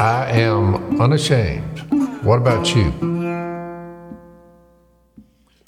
[0.00, 1.80] I am unashamed.
[2.24, 2.90] What about you?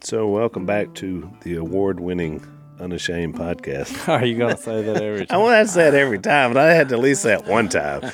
[0.01, 2.43] So, welcome back to the award winning
[2.83, 4.09] Unashamed podcast.
[4.13, 5.27] Are you going to say that every time?
[5.31, 5.41] I time?
[5.41, 7.69] want to say it every time, but I had to at least say it one
[7.69, 8.03] time.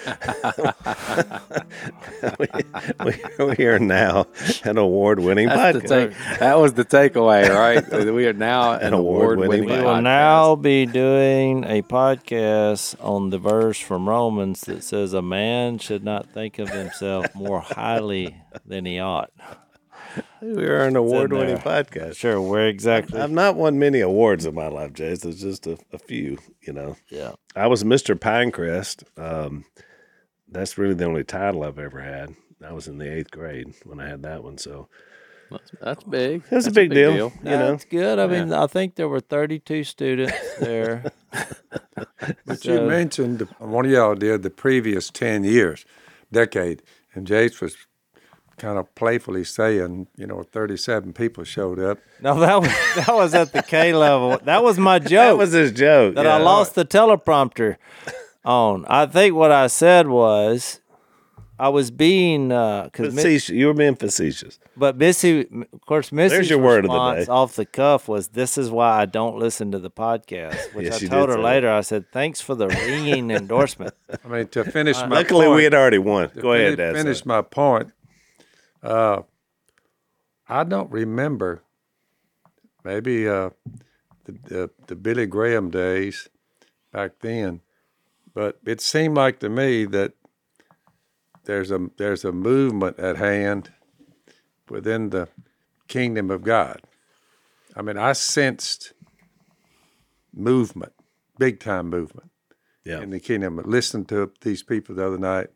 [2.38, 2.46] we,
[3.57, 4.26] we are now
[4.64, 5.89] an award winning podcast.
[5.89, 8.12] take, that was the takeaway, right?
[8.12, 9.84] we are now an, An award-winning award-winning.
[9.84, 15.22] We will now be doing a podcast on the verse from Romans that says a
[15.22, 19.30] man should not think of himself more highly than he ought.
[20.40, 22.17] We are an award winning podcast.
[22.17, 23.21] Sure, where exactly?
[23.21, 25.21] I've not won many awards in my life, Jase.
[25.21, 26.96] There's just a, a few, you know.
[27.11, 27.32] yeah.
[27.57, 28.14] I was Mr.
[28.14, 29.03] Pinecrest.
[29.18, 29.64] Um,
[30.49, 32.34] that's really the only title I've ever had.
[32.64, 34.59] I was in the eighth grade when I had that one.
[34.59, 34.89] So
[35.50, 36.42] That's, that's big.
[36.42, 37.75] That's, was a That's big, deal, you know.
[37.75, 38.19] it's good.
[38.19, 41.05] I mean, I think there were 32 students there.
[42.47, 45.84] But you mentioned one of y'all did the previous ten years,
[46.33, 46.83] decade,
[47.14, 47.77] and Jase was
[48.59, 51.98] kind of playfully saying, you know, thirty-seven people showed up.
[52.20, 54.39] No, that was that was at the K level.
[54.45, 55.11] That was my joke.
[55.11, 56.14] That was his joke.
[56.17, 56.37] that yeah.
[56.37, 57.77] I lost the teleprompter
[58.45, 58.84] on.
[58.89, 60.81] I think what I said was
[61.61, 63.48] I was being uh, because Facetious.
[63.48, 64.61] You were being facetious.
[64.77, 65.41] but Missy,
[65.73, 67.27] of course, Missy's your word of the day.
[67.27, 71.03] off the cuff was, "This is why I don't listen to the podcast." Which Yes,
[71.03, 71.69] I told her later.
[71.69, 73.92] I said, "Thanks for the ringing endorsement."
[74.25, 76.31] I mean, to finish uh, my Luckily, point, we had already won.
[76.39, 76.95] Go ahead, finish, Dad.
[76.97, 77.91] Finish my point.
[78.83, 79.23] Uh,
[80.48, 81.62] I don't remember.
[82.85, 83.51] Maybe uh,
[84.25, 86.29] the, the the Billy Graham days
[86.93, 87.61] back then,
[88.35, 90.12] but it seemed like to me that
[91.45, 93.73] there's a there's a movement at hand
[94.70, 95.29] within the
[95.89, 96.83] kingdom of God.
[97.77, 98.92] I mean, I sensed
[100.35, 100.92] movement,
[101.39, 102.31] big time movement
[102.85, 103.01] Yeah.
[103.01, 103.59] in the kingdom.
[103.59, 105.48] I listened to these people the other night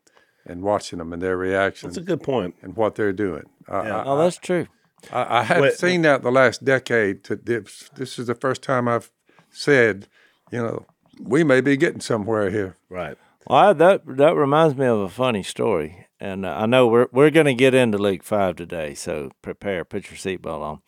[0.46, 2.54] and watching them and their reactions That's a good point.
[2.62, 3.44] and what they're doing.
[3.68, 4.02] I, Yeah.
[4.04, 4.66] oh, that's true.
[5.12, 7.24] I, I hadn't seen that the last decade.
[7.24, 9.10] To this, this is the first time I've
[9.50, 10.06] said,
[10.50, 10.86] you know,
[11.20, 12.76] we may be getting somewhere here.
[12.88, 13.16] Right.
[13.46, 17.08] Well, I, that that reminds me of a funny story, and uh, I know we're
[17.10, 20.80] we're going to get into Luke five today, so prepare, put your seatbelt on.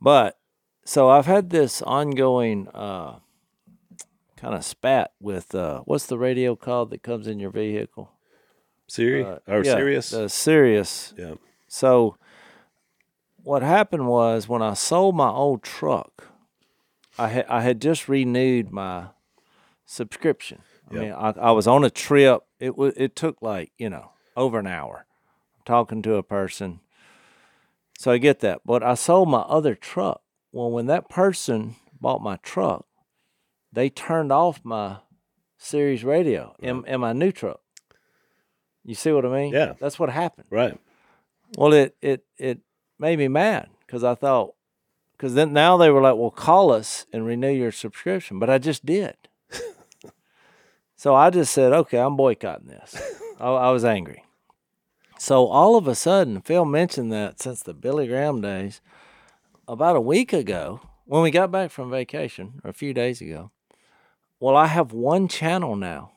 [0.00, 0.38] But
[0.84, 3.20] so I've had this ongoing uh,
[4.36, 8.10] kind of spat with uh, what's the radio called that comes in your vehicle?
[8.88, 10.10] Siri Uh, or yeah, serious?
[10.10, 11.14] The Sirius.
[11.16, 11.34] yeah.
[11.68, 12.16] So
[13.42, 16.28] what happened was when I sold my old truck,
[17.18, 19.08] I had I had just renewed my
[19.84, 20.62] subscription.
[20.90, 21.02] I Yep.
[21.02, 22.42] mean, I, I was on a trip.
[22.60, 25.06] It was it took like you know over an hour
[25.64, 26.80] talking to a person.
[27.98, 30.20] So I get that, but I sold my other truck.
[30.52, 32.86] Well, when that person bought my truck,
[33.72, 34.98] they turned off my
[35.58, 37.60] Sirius radio in, in my new truck.
[38.84, 39.52] You see what I mean?
[39.52, 39.74] Yeah.
[39.80, 40.46] that's what happened.
[40.50, 40.78] Right.
[41.56, 42.60] Well, it it it
[42.98, 44.54] made me mad because I thought
[45.12, 48.58] because then now they were like, "Well, call us and renew your subscription," but I
[48.58, 49.16] just did.
[50.96, 52.96] so I just said, "Okay, I'm boycotting this."
[53.40, 54.24] I, I was angry.
[55.18, 58.80] So all of a sudden, Phil mentioned that since the Billy Graham days,
[59.66, 63.50] about a week ago, when we got back from vacation, or a few days ago.
[64.40, 66.12] Well, I have one channel now.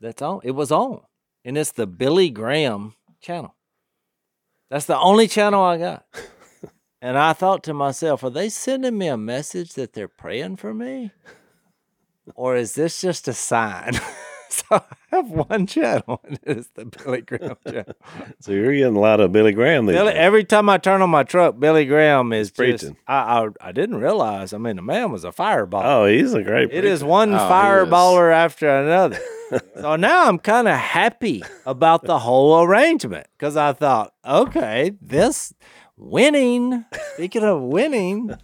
[0.00, 0.40] That's on.
[0.44, 1.02] It was on,
[1.44, 3.54] and it's the Billy Graham channel.
[4.70, 6.06] That's the only channel I got.
[7.02, 10.74] and I thought to myself, are they sending me a message that they're praying for
[10.74, 11.12] me?
[12.34, 13.94] Or is this just a sign?
[14.50, 17.94] so I have one channel, and it's the Billy Graham channel.
[18.40, 20.18] So you're getting a lot of Billy Graham these Billy, days.
[20.20, 22.96] every time I turn on my truck, Billy Graham is just, preaching.
[23.06, 24.52] I, I I didn't realize.
[24.52, 25.82] I mean, the man was a fireball.
[25.84, 26.70] Oh, he's a great.
[26.72, 27.10] It is preacher.
[27.10, 29.18] one Oh, he fireballer after another.
[29.80, 35.52] so now I'm kind of happy about the whole arrangement because I thought, okay, this
[35.96, 36.84] winning.
[37.14, 38.34] Speaking of winning,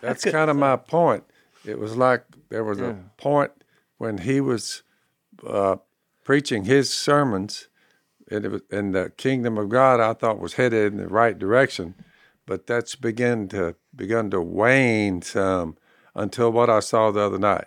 [0.00, 1.24] That's kind of my point.
[1.64, 3.52] It was like there was a point
[3.98, 4.82] when he was
[5.46, 5.76] uh,
[6.24, 7.68] preaching his sermons,
[8.30, 11.38] and, it was, and the kingdom of God I thought was headed in the right
[11.38, 11.94] direction,
[12.46, 15.76] but that's begun to begun to wane some
[16.14, 17.66] until what I saw the other night.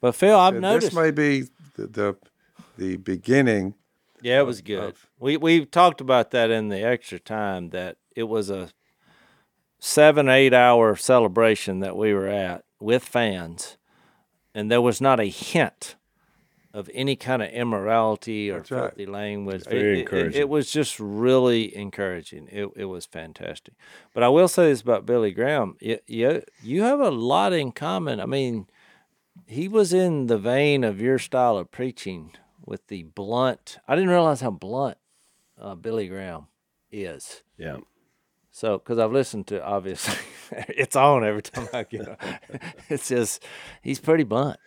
[0.00, 0.88] but Phil, I've And noticed.
[0.88, 1.42] This may be
[1.76, 2.16] the the,
[2.76, 3.74] the beginning.
[4.22, 4.94] Yeah, it was good.
[5.18, 8.70] We we talked about that in the extra time that it was a
[9.78, 13.76] seven eight hour celebration that we were at with fans,
[14.54, 15.96] and there was not a hint
[16.72, 18.80] of any kind of immorality or That's right.
[18.94, 19.64] filthy language.
[19.64, 20.40] very It- it- it- encouraging.
[20.40, 22.48] It, was just really encouraging.
[22.50, 23.74] It it was fantastic.
[24.14, 27.72] But I will say this about Billy Graham: you you, you have a lot in
[27.72, 28.20] common.
[28.20, 28.66] I mean,
[29.46, 32.32] he was in the vein of your style of preaching
[32.64, 33.78] with the blunt.
[33.88, 34.98] I didn't realize how blunt
[35.60, 36.46] uh, Billy Graham
[36.92, 37.42] is.
[37.58, 37.78] Yeah.
[38.52, 40.14] So, because I've listened to obviously,
[40.68, 42.08] it's on every time I get.
[42.08, 42.16] on.
[42.88, 43.42] it's just
[43.82, 44.58] he's pretty blunt.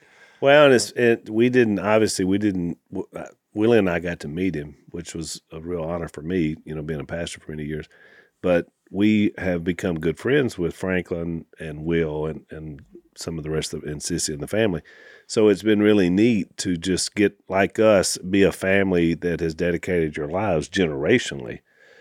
[0.43, 1.29] Well, and it's it.
[1.29, 2.77] We didn't obviously we didn't.
[3.15, 6.57] uh, Willie and I got to meet him, which was a real honor for me.
[6.65, 7.87] You know, being a pastor for many years,
[8.41, 12.81] but we have become good friends with Franklin and Will and and
[13.15, 14.81] some of the rest of and Cissie and the family.
[15.27, 19.55] So it's been really neat to just get like us, be a family that has
[19.55, 21.59] dedicated your lives generationally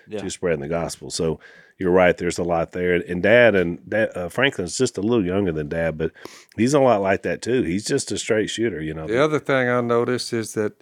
[0.09, 0.19] Yeah.
[0.19, 1.11] to spreading the gospel.
[1.11, 1.39] So
[1.83, 2.17] you're right.
[2.17, 2.95] There's a lot there.
[2.95, 6.13] And Dad and Dad, uh, Franklin's just a little younger than Dad, but
[6.57, 7.63] he's a lot like that too.
[7.63, 9.07] He's just a straight shooter, you know.
[9.07, 10.73] The other thing I noticed is that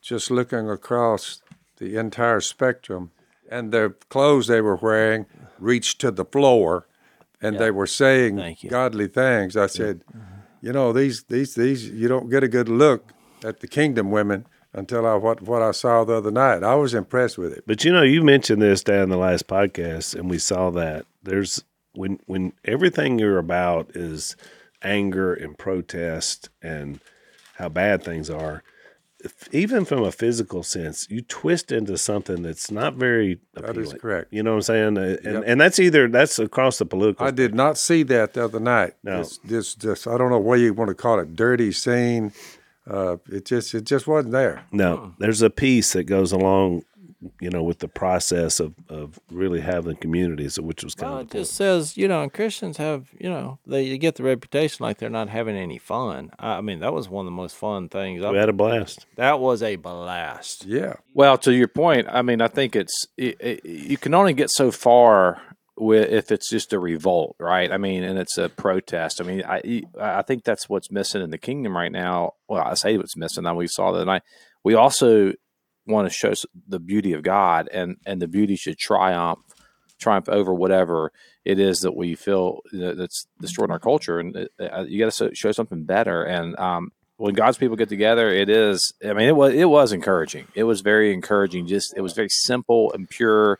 [0.00, 1.42] just looking across
[1.76, 3.10] the entire spectrum,
[3.50, 5.26] and the clothes they were wearing
[5.58, 6.86] reached to the floor,
[7.42, 9.56] and they were saying godly things.
[9.56, 10.02] I said,
[10.62, 13.12] you know, these these these you don't get a good look
[13.44, 16.62] at the kingdom women until I what what I saw the other night.
[16.62, 17.64] I was impressed with it.
[17.66, 21.06] But you know, you mentioned this down in the last podcast, and we saw that
[21.22, 21.64] there's
[21.94, 24.36] when when everything you're about is
[24.82, 27.00] anger and protest and
[27.56, 28.62] how bad things are.
[29.22, 33.74] If, even from a physical sense, you twist into something that's not very Appealing.
[33.74, 34.32] That is correct.
[34.32, 34.96] You know what I'm saying?
[34.96, 35.42] Uh, And Yep.
[35.46, 37.26] and that's either that's across the political.
[37.26, 38.94] I did not see that the other night.
[39.04, 39.18] No.
[39.18, 42.32] This, this, this I don't know what you want to call it, dirty scene.
[42.88, 44.64] Uh, it just, it just wasn't there.
[44.72, 46.82] No, there's a piece that goes along,
[47.40, 51.26] you know, with the process of, of really having communities, which was kind Well, of
[51.26, 54.96] it just says, you know, and Christians have, you know, they get the reputation like
[54.98, 56.30] they're not having any fun.
[56.38, 58.22] I I mean, that was one of the most fun things.
[58.22, 59.06] we I, had a blast.
[59.16, 60.64] that was a blast.
[60.64, 60.94] Yeah.
[61.14, 64.50] Well, to your point, I mean, I think it's it, it, you can only get
[64.50, 65.42] so far
[65.80, 67.72] with if it's just a revolt, right?
[67.72, 69.20] I mean, and it's a protest.
[69.20, 72.34] I mean, I I think that's what's missing in the kingdom right now.
[72.48, 73.44] Well, I say what's missing.
[73.44, 74.20] Now we saw that, and I
[74.62, 75.32] we also
[75.86, 76.34] want to show
[76.68, 79.40] the beauty of God, and and the beauty should triumph
[79.98, 81.12] triumph over whatever
[81.44, 85.52] it is that we feel that's destroying our culture, and uh, you got to show
[85.52, 86.24] something better.
[86.24, 88.92] And um, when God's people get together, it is.
[89.04, 90.48] I mean, it was it was encouraging.
[90.54, 91.66] It was very encouraging.
[91.66, 93.58] Just it was very simple and pure.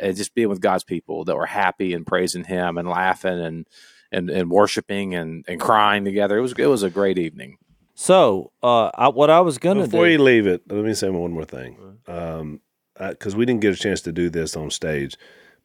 [0.00, 3.66] And just being with God's people that were happy and praising Him and laughing and
[4.10, 6.38] and, and worshiping and, and crying together.
[6.38, 7.58] It was it was a great evening.
[7.94, 11.10] So, uh, I, what I was gonna Before do, you leave it, let me say
[11.10, 11.98] one more thing,
[12.98, 15.16] because we didn't get a chance to do this on stage.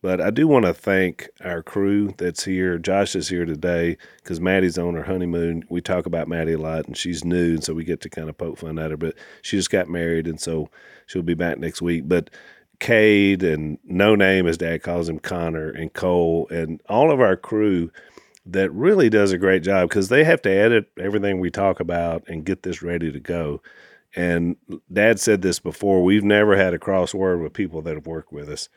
[0.01, 2.77] But I do want to thank our crew that's here.
[2.77, 5.63] Josh is here today because Maddie's on her honeymoon.
[5.69, 8.29] We talk about Maddie a lot, and she's new, and so we get to kind
[8.29, 8.97] of poke fun at her.
[8.97, 10.69] But she just got married, and so
[11.07, 12.03] she'll be back next week.
[12.07, 12.29] But
[12.79, 17.35] Cade and No Name, as Dad calls him, Connor and Cole, and all of our
[17.35, 17.91] crew
[18.45, 22.23] that really does a great job because they have to edit everything we talk about
[22.27, 23.61] and get this ready to go.
[24.15, 24.55] And
[24.91, 28.49] Dad said this before: we've never had a crossword with people that have worked with
[28.49, 28.69] us,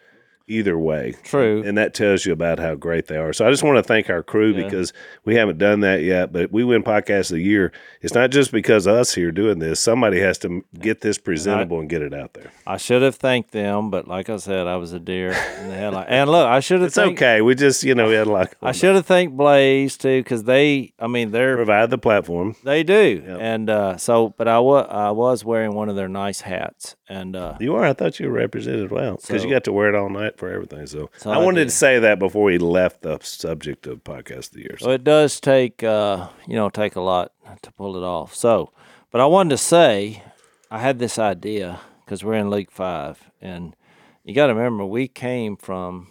[0.50, 1.14] either way.
[1.23, 1.62] True.
[1.64, 3.32] and that tells you about how great they are.
[3.32, 4.64] So I just want to thank our crew Yeah.
[4.64, 4.93] because
[5.25, 6.32] we haven't done that yet.
[6.32, 7.73] But we win podcast of the year.
[8.02, 9.81] It's not just because us here doing this.
[9.81, 12.50] Somebody has to get this presentable and get it out there.
[12.67, 15.75] I should have thanked them, but like I said, I was a deer in the
[15.75, 16.06] headlight.
[16.08, 16.88] And look, I should have.
[16.88, 17.41] It's thanked, okay.
[17.41, 18.55] We just you know we had a lot.
[18.62, 20.93] I should have thanked Blaze too, because they.
[20.99, 22.56] I mean, they're provide the platform.
[22.64, 24.35] they do, and uh, so.
[24.37, 27.85] But I was I was wearing one of their nice hats, and uh, You are.
[27.85, 30.37] I thought you were represented well because So- you got to wear it all night
[30.40, 30.87] for everything.
[30.87, 31.68] So, So I I wanted did.
[31.70, 34.76] to say that before we left the subject of podcast of the year.
[34.80, 37.30] So it does take, uh, you know, take a lot
[37.62, 38.35] to pull it off.
[38.35, 38.73] So,
[39.12, 40.25] but I wanted to say,
[40.70, 43.76] I had this idea because we're in Luke Five, and
[44.25, 46.09] you got to remember we came from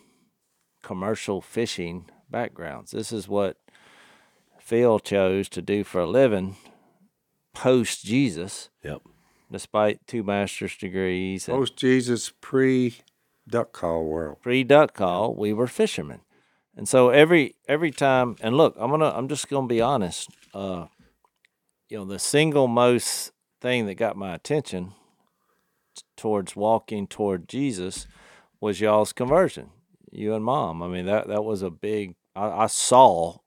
[0.84, 2.92] commercial fishing backgrounds.
[2.92, 3.58] This is what
[4.60, 6.56] Phil chose to do for a living
[7.54, 9.02] post Jesus, Yep.
[9.52, 12.96] despite two master's degrees Post Jesus pre
[13.50, 14.38] duck call world.
[14.42, 16.22] pre duck call, we were fishermen.
[16.76, 20.30] And so every every time and look, I'm gonna I'm just gonna be honest.
[20.54, 20.86] Uh
[21.90, 24.94] you know, the single most thing that got my attention
[25.96, 28.08] t- towards walking toward Jesus
[28.62, 29.72] was y'all's conversion.
[30.12, 30.82] You and mom.
[30.82, 33.40] I mean that that was a big I, I saw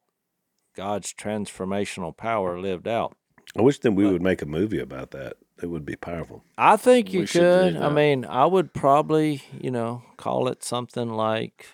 [0.75, 3.15] God's transformational power lived out.
[3.57, 5.35] I wish that we would make a movie about that.
[5.62, 6.42] It would be powerful.
[6.59, 7.76] I think you We could.
[7.76, 11.69] I mean, I would probably, you know, call it something like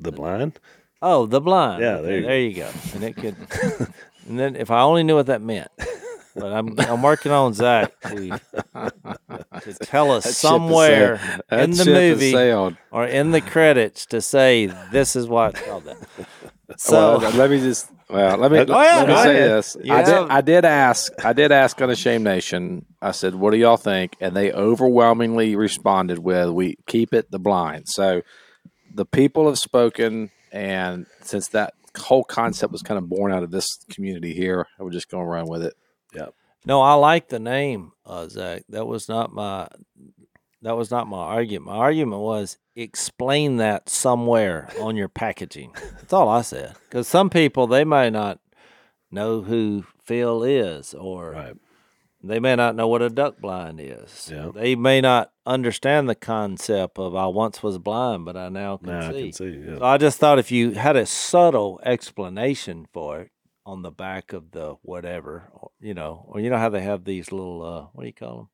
[0.00, 0.58] The blind.
[1.00, 1.80] Oh, the blind.
[1.80, 2.70] Yeah, there you there you go.
[2.94, 3.36] And it could,
[4.26, 5.70] and then if I only knew what that meant,
[6.34, 8.40] but I'm I'm working on Zach to,
[9.62, 11.20] to tell us That somewhere
[11.52, 12.34] in the movie
[12.90, 15.98] or in the credits to say this is what I called that.
[16.76, 19.50] So Well, let me just Well, let me, Oh, yeah, let me say ahead.
[19.50, 19.76] this.
[19.82, 21.12] You I did, I did ask.
[21.24, 22.86] I did ask on the Shame Nation.
[23.02, 27.38] I said, "What do y'all think?" And they overwhelmingly responded with, "We keep it the
[27.38, 28.22] blind." So
[28.94, 33.50] the people have spoken, and since that whole concept was kind of born out of
[33.50, 35.74] this community here, we're just going to run with it.
[36.14, 36.32] Yep.
[36.64, 38.62] No, I like the name, uh, Zach.
[38.70, 39.68] That was not my
[40.62, 41.66] that was not my argument.
[41.66, 45.72] My argument was explain that somewhere on your packaging.
[45.96, 46.74] That's all I said.
[46.88, 48.38] Because some people they may not
[49.10, 51.54] know who Phil is, or Right.
[52.22, 54.30] they may not know what a duck blind is.
[54.32, 54.50] Yeah.
[54.54, 58.86] They may not understand the concept of I once was blind, but I now can
[58.88, 59.22] Now I see.
[59.24, 59.64] can see.
[59.66, 59.78] Yeah.
[59.78, 63.30] So I just thought if you had a subtle explanation for it
[63.64, 65.50] on the back of the whatever,
[65.80, 68.36] you know, or you know how they have these little uh, what do you call
[68.36, 68.48] them?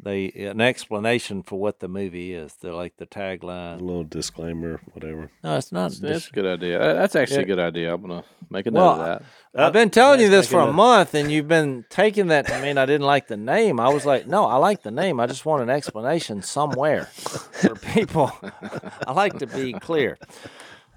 [0.00, 2.54] They an explanation for what the movie is.
[2.54, 5.28] They're like the tagline, A little disclaimer, whatever.
[5.42, 5.90] No, it's not.
[5.90, 6.80] That's, dis- a good idea.
[6.80, 7.42] Uh, that's actually Yeah.
[7.42, 7.94] a good idea.
[7.94, 9.22] I'm going to make a note Well, of
[9.54, 9.60] that.
[9.60, 12.46] I've been telling you this for a it a- month, and you've been taking that
[12.46, 13.80] to mean I didn't like the name.
[13.80, 15.18] I was like, no, I like the name.
[15.18, 18.30] I just want an explanation somewhere for people.
[19.06, 20.16] I like to be clear.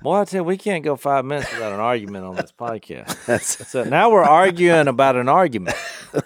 [0.01, 3.65] Boy, I tell you, we can't go five minutes without an argument on this podcast.
[3.67, 5.77] so now we're arguing about an argument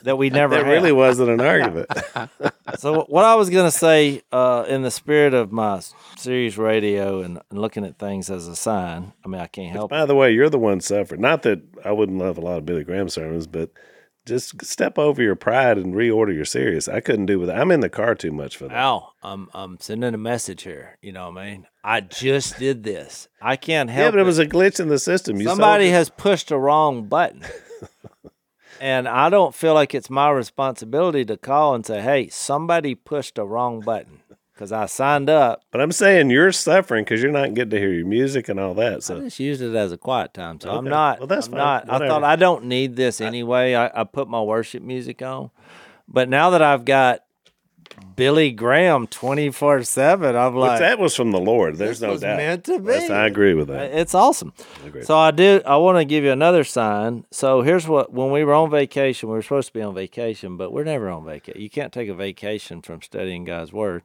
[0.03, 0.65] that we never had.
[0.67, 1.89] really wasn't an argument.
[2.79, 5.79] So what I was going to say, uh, in the spirit of my
[6.17, 9.13] Sirius radio and, and looking at things as a sign.
[9.23, 9.91] I mean, I can't help.
[9.91, 9.95] it.
[9.95, 11.21] By the way, you're the one suffering.
[11.21, 13.69] Not that I wouldn't love a lot of Billy Graham sermons, but
[14.25, 16.87] just step over your pride and reorder your Sirius.
[16.87, 18.75] I couldn't do with I'm in the car too much for that.
[18.75, 20.97] Al, I'm I'm sending a message here.
[21.01, 21.67] You know what I mean?
[21.83, 23.27] I just did this.
[23.41, 24.05] I can't help.
[24.05, 24.25] Yeah, but it it.
[24.25, 25.39] was a glitch in the system.
[25.39, 27.43] You Somebody has pushed the wrong button.
[28.81, 33.35] and I don't feel like it's my responsibility to call and say, "Hey, somebody pushed
[33.35, 34.21] the wrong button."
[34.55, 35.63] Because I signed up.
[35.71, 38.73] But I'm saying you're suffering because you're not getting to hear your music and all
[38.75, 38.93] that.
[38.93, 41.19] I So just used it as a quiet time, so I'm not.
[41.19, 41.57] Well, that's I'm fine.
[41.59, 41.89] not.
[42.01, 43.75] I thought I don't need this anyway.
[43.75, 45.51] I, I put my worship music on,
[46.07, 47.19] but now that I've got
[48.15, 51.75] Billy Graham twenty four seven, I'm But like, that was from the Lord.
[51.75, 52.37] There's no doubt.
[52.37, 53.13] meant to That's- be.
[53.13, 53.91] I agree with that.
[53.93, 54.53] It's awesome.
[54.85, 55.03] agree.
[55.03, 57.25] So I do, I want to give you another sign.
[57.29, 60.55] So here's what: when we were on vacation, we were supposed to be on vacation,
[60.55, 61.61] but we're never on vacation.
[61.61, 64.03] You can't take a vacation from studying God's word.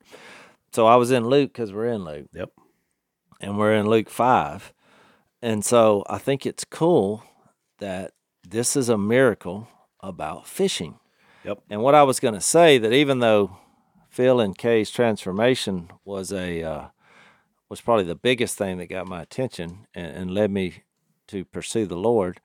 [0.73, 2.29] So I was in Luke because we're in Luke.
[2.33, 2.51] Yep.
[3.41, 4.75] And we're in Luke five,
[5.41, 7.25] and so I think it's cool
[7.79, 8.13] that
[8.47, 9.67] this is a miracle
[10.01, 10.99] about fishing.
[11.45, 11.63] Yep.
[11.71, 13.57] And what I was going to say that even though
[14.11, 16.89] Phil and Kay's transformation was a uh,
[17.69, 20.83] was probably the biggest thing that got my attention and, and led me
[21.29, 22.41] to pursue the Lord.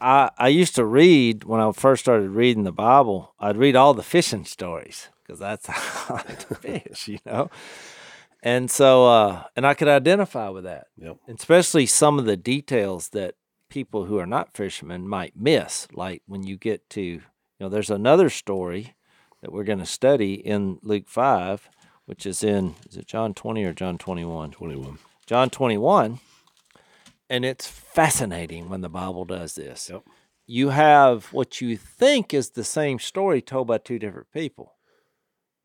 [0.00, 3.34] I I used to read when I first started reading the Bible.
[3.38, 7.50] I'd read all the fishing stories because that's how I to fish, you know.
[8.42, 11.18] And so, uh, and I could identify with that, Yep.
[11.28, 13.34] especially some of the details that
[13.68, 15.86] people who are not fishermen might miss.
[15.92, 17.22] Like when you get to, you
[17.60, 18.94] know, there's another story
[19.40, 21.68] that we're going to study in Luke 5,
[22.06, 24.50] which is in, is it John 20 or John 21?
[24.50, 24.98] 21.
[25.26, 26.18] John 21.
[27.28, 29.90] And it's fascinating when the Bible does this.
[29.90, 30.02] Yep.
[30.46, 34.72] You have what you think is the same story told by two different people,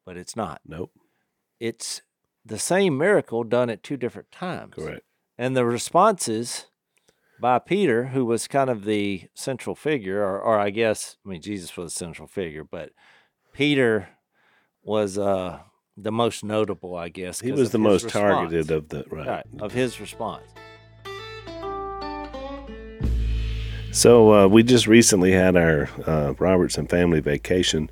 [0.05, 0.61] but it's not.
[0.65, 0.91] Nope.
[1.59, 2.01] It's
[2.45, 4.75] the same miracle done at two different times.
[4.75, 5.01] Correct.
[5.37, 6.67] And the responses
[7.39, 11.41] by Peter, who was kind of the central figure, or, or I guess, I mean,
[11.41, 12.91] Jesus was the central figure, but
[13.51, 14.09] Peter
[14.83, 15.59] was uh,
[15.97, 17.41] the most notable, I guess.
[17.41, 18.21] He was the most response.
[18.21, 19.27] targeted of the right.
[19.27, 20.43] right, of his response.
[23.91, 27.89] So uh, we just recently had our uh, Robertson family vacation,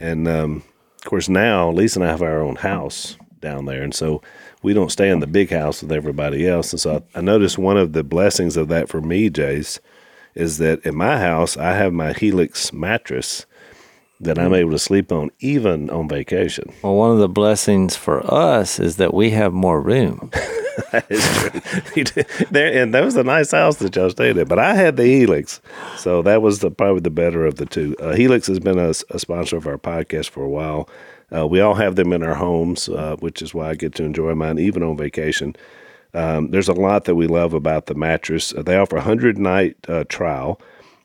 [0.00, 0.64] and um,
[1.02, 4.22] of course now Lisa and I have our own house down there, and so
[4.62, 6.72] we don't stay in the big house with everybody else.
[6.72, 9.80] And so I, I noticed one of the blessings of that for me, Jase,
[10.34, 13.46] is that in my house I have my Helix mattress
[14.20, 16.72] that I'm able to sleep on even on vacation.
[16.82, 20.30] Well, one of the blessings for us is that we have more room.
[20.92, 22.22] That is true.
[22.50, 24.48] There, and that was a nice house that y'all stayed at.
[24.48, 25.60] But I had the Helix,
[25.98, 27.94] so that was the probably the better of the two.
[28.00, 30.88] Uh, Helix has been a, a sponsor of our podcast for a while.
[31.34, 34.04] Uh, we all have them in our homes, uh, which is why I get to
[34.04, 35.54] enjoy mine even on vacation.
[36.14, 38.52] Um, there's a lot that we love about the mattress.
[38.54, 40.60] Uh, they offer a hundred night uh, trial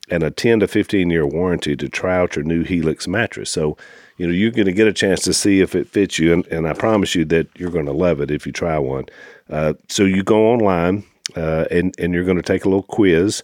[0.09, 3.49] and a 10 to 15 year warranty to try out your new Helix mattress.
[3.49, 3.77] So,
[4.17, 6.33] you know, you're going to get a chance to see if it fits you.
[6.33, 9.05] And, and I promise you that you're going to love it if you try one.
[9.49, 11.03] Uh, so you go online
[11.35, 13.43] uh, and, and you're going to take a little quiz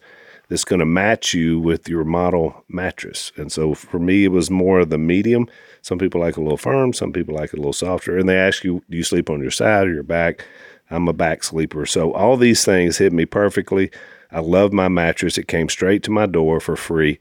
[0.49, 3.31] that's going to match you with your model mattress.
[3.37, 5.47] And so for me, it was more of the medium.
[5.81, 8.17] Some people like a little firm, some people like a little softer.
[8.17, 10.45] And they ask you, do you sleep on your side or your back?
[10.89, 11.85] I'm a back sleeper.
[11.85, 13.91] So all these things hit me perfectly.
[14.31, 15.37] I love my mattress.
[15.37, 17.19] It came straight to my door for free.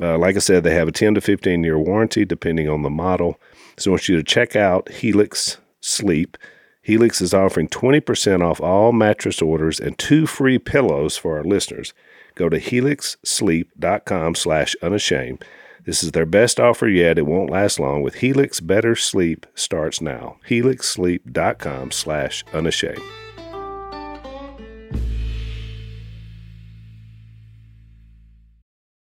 [0.00, 2.90] Uh, like I said, they have a 10 to 15 year warranty depending on the
[2.90, 3.38] model.
[3.76, 6.36] So I want you to check out Helix Sleep.
[6.82, 11.94] Helix is offering 20% off all mattress orders and two free pillows for our listeners.
[12.34, 15.44] Go to helixsleep.com slash unashamed.
[15.84, 17.18] This is their best offer yet.
[17.18, 18.02] It won't last long.
[18.02, 20.36] With Helix, better sleep starts now.
[20.48, 23.02] helixsleep.com slash unashamed.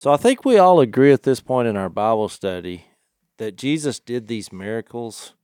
[0.00, 2.86] So I think we all agree at this point in our Bible study
[3.36, 5.34] that Jesus did these miracles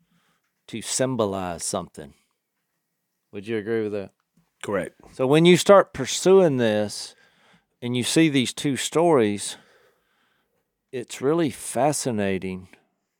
[0.69, 2.15] to symbolize something.
[3.33, 4.13] Would you agree with that?
[4.63, 4.95] Correct.
[5.13, 7.15] So when you start pursuing this
[7.83, 9.59] and you see these two stories,
[10.91, 12.69] it's really fascinating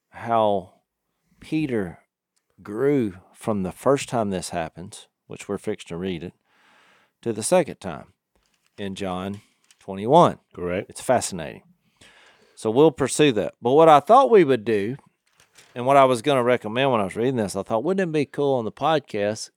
[0.09, 0.73] how
[1.39, 1.99] Peter
[2.63, 6.33] grew from the first time this happens, which we're fixed to read it,
[7.21, 8.15] to the second time
[8.79, 9.43] in John
[9.87, 10.39] 21.
[10.53, 10.91] Correct.
[10.91, 11.63] It's fascinating.
[12.57, 13.55] So we'll pursue that.
[13.63, 14.97] But what I thought we would do,
[15.77, 18.09] and what I was going to recommend when I was reading this, I thought, wouldn't
[18.09, 19.51] it be cool on the podcast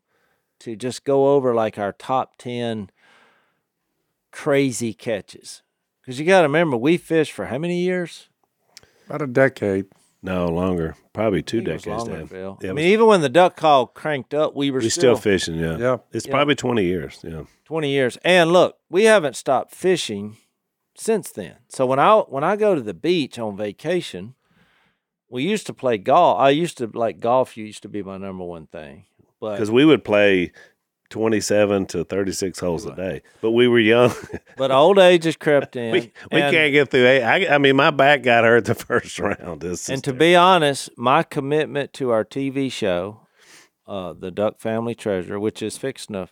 [0.59, 2.91] to just go over like our top 10
[4.31, 5.63] crazy catches?
[6.01, 8.29] Because you got to remember, we fished for how many years?
[9.07, 9.88] About a decade.
[10.21, 10.95] No, longer.
[11.13, 12.25] Probably two I think it was decades longer, now.
[12.27, 12.57] Phil.
[12.62, 15.15] Yeah, I it mean, even when the duck call cranked up, we were We're still,
[15.15, 15.77] still fishing, yeah.
[15.77, 15.98] Yeah.
[16.12, 16.31] It's Yeah.
[16.33, 17.43] probably 20 years, yeah.
[17.69, 18.17] 20 years.
[18.25, 20.38] And look, we haven't stopped fishing
[20.97, 21.57] since then.
[21.67, 24.33] So when I when I go to the beach on vacation,
[25.29, 26.39] we used to play golf.
[26.39, 29.05] I used to like golf used to be my number one thing.
[29.39, 30.51] But Because we would play
[31.11, 33.21] 27 to 36 holes a day.
[33.39, 34.13] But we were young.
[34.57, 35.91] but old age has crept in.
[35.91, 35.99] we
[36.31, 37.21] we and, can't get through eight.
[37.21, 39.61] I, I mean, my back got hurt the first round.
[39.61, 43.27] This and to be honest, my commitment to our TV show,
[43.85, 46.29] uh, The Duck Family Treasure, which is fixing to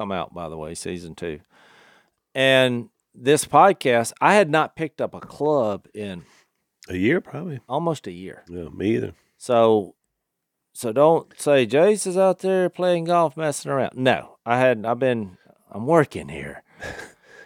[0.00, 1.40] come out by the way, season 2.
[2.34, 6.22] And this podcast, I had not picked up a club in
[6.88, 7.60] a year, probably.
[7.68, 8.42] almost a year.
[8.48, 9.12] Yeah, me either.
[9.36, 9.94] So,
[10.72, 13.92] so don't say Jase is out there playing golf, messing around.
[13.96, 14.86] No, I hadn't.
[14.86, 15.36] I've been.
[15.70, 16.62] I'm working here.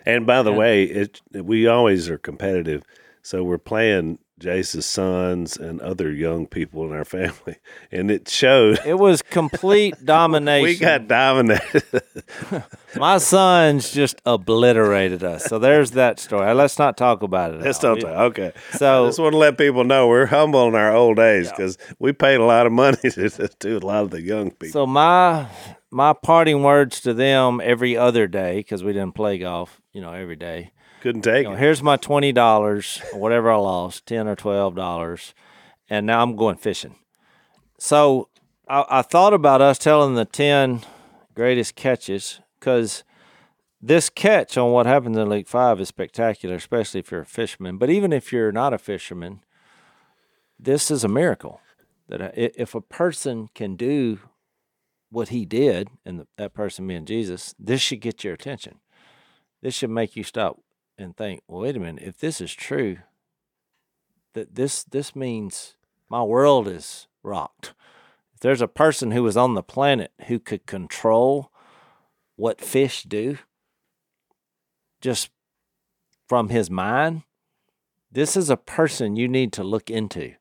[0.06, 2.82] And by the And- way, it we always are competitive.
[3.22, 7.56] So we're playing Jase's sons and other young people in our family,
[7.92, 8.80] and it showed.
[8.84, 10.64] It was complete domination.
[10.64, 11.84] We got dominated.
[12.96, 15.44] my sons just obliterated us.
[15.44, 16.52] So there's that story.
[16.52, 17.64] Let's not talk about it.
[17.64, 17.96] Al.
[17.96, 18.52] not okay.
[18.72, 21.78] I So just want to let people know we're humble in our old age because
[21.98, 24.72] we paid a lot of money to, to a lot of the young people.
[24.72, 25.46] so my
[25.90, 30.12] my parting words to them every other day because we didn't play golf, you know,
[30.12, 30.72] every day.
[31.04, 31.58] Couldn't take you know, it.
[31.58, 35.34] here's my twenty dollars, whatever I lost, ten or twelve dollars,
[35.90, 36.96] and now I'm going fishing.
[37.78, 38.30] So
[38.66, 40.80] I, I thought about us telling the ten
[41.34, 43.04] greatest catches because
[43.82, 47.76] this catch on what happens in Luke Five is spectacular, especially if you're a fisherman.
[47.76, 49.40] But even if you're not a fisherman,
[50.58, 51.60] this is a miracle.
[52.08, 54.20] That if a person can do
[55.10, 58.76] what he did, and the, that person being Jesus, this should get your attention.
[59.60, 60.60] This should make you stop
[60.98, 62.98] and think, well, wait a minute, if this is true,
[64.34, 65.76] that this this means
[66.08, 67.74] my world is rocked.
[68.34, 71.50] If there's a person who was on the planet who could control
[72.36, 73.38] what fish do
[75.00, 75.30] just
[76.28, 77.22] from his mind,
[78.10, 80.34] this is a person you need to look into.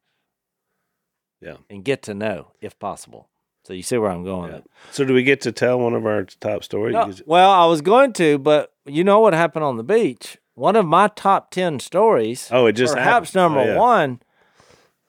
[1.42, 1.58] Yeah.
[1.70, 3.30] And get to know if possible.
[3.66, 4.52] So you see where I'm going.
[4.52, 4.60] Yeah.
[4.92, 6.94] So, do we get to tell one of our top stories?
[6.94, 10.38] No, well, I was going to, but you know what happened on the beach?
[10.56, 13.56] One of my top 10 stories, oh, it just perhaps happened.
[13.56, 13.80] number Oh, yeah.
[13.80, 14.22] one,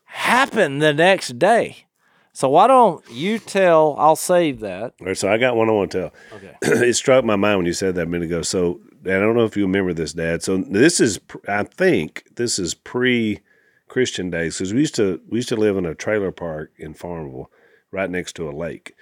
[0.04, 1.86] happened the next day.
[2.32, 3.94] So why don't you tell?
[3.98, 4.94] I'll save that.
[5.00, 6.38] All right, so I got one I want to tell.
[6.38, 6.56] Okay.
[6.88, 8.42] it struck my mind when you said that a minute ago.
[8.42, 10.42] So I don't know if you remember this, Dad.
[10.42, 15.48] So this is, I think, this is pre-Christian days because we used to we used
[15.50, 17.46] to live in a trailer park in Farmerville,
[17.92, 18.94] right next to a lake.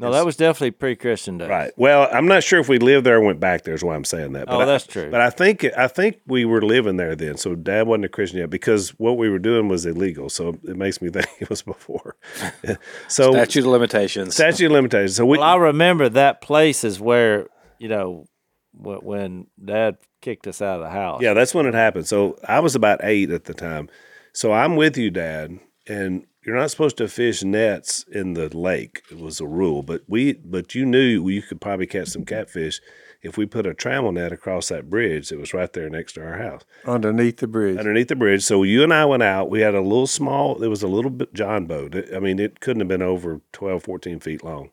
[0.00, 1.48] No, that was definitely pre-Christian days.
[1.48, 1.72] Right.
[1.76, 3.74] Well, I'm not sure if we lived there or went back there.
[3.74, 4.46] Is why I'm saying that.
[4.48, 5.10] Oh, I- that's true.
[5.10, 7.36] But I think I think we were living there then.
[7.36, 10.28] So Dad wasn't a Christian yet because what we were doing was illegal.
[10.30, 12.16] So it makes me think it was before.
[13.08, 14.34] so Statute of limitations.
[14.34, 15.16] statute of limitations.
[15.16, 17.46] So we Well, I remember that place is where
[17.78, 18.26] you know
[18.72, 21.20] when Dad kicked us out of the house.
[21.22, 22.06] Yeah, that's when it happened.
[22.06, 23.88] So I was about eight at the time.
[24.32, 25.58] So I'm with you, Dad,
[25.88, 29.02] and you're not supposed to fish nets in the lake.
[29.10, 32.80] It was a rule, but we, but you knew you could probably catch some catfish
[33.22, 36.22] if we put a trammel net across that bridge that was right there next to
[36.24, 37.76] our house, underneath the bridge.
[37.76, 38.42] underneath the bridge.
[38.42, 39.50] So you and I went out.
[39.50, 40.62] We had a little small.
[40.62, 41.94] It was a little bit John boat.
[42.14, 44.70] I mean, it couldn't have been over 12, 14 feet long.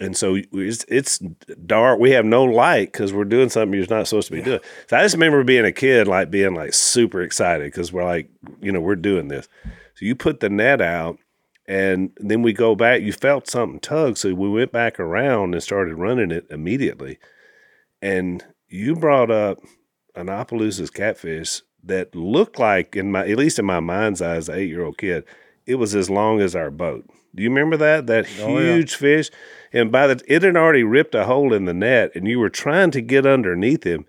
[0.00, 1.18] and so it's, it's
[1.66, 2.00] dark.
[2.00, 4.60] We have no light because we're doing something you're not supposed to be doing.
[4.88, 8.28] So I just remember being a kid, like being like super excited because we're like,
[8.60, 9.46] you know, we're doing this.
[9.98, 11.18] So you put the net out,
[11.66, 13.02] and then we go back.
[13.02, 17.18] You felt something tug, so we went back around and started running it immediately.
[18.00, 19.58] And you brought up
[20.14, 24.48] an Opelousas catfish that looked like, in my at least in my mind's eye, as
[24.48, 25.24] an eight year old kid,
[25.66, 27.04] it was as long as our boat.
[27.34, 28.06] Do you remember that?
[28.06, 28.74] That Oh, yeah.
[28.74, 29.30] huge fish,
[29.72, 32.50] and by the it had already ripped a hole in the net, and you were
[32.50, 34.06] trying to get underneath him,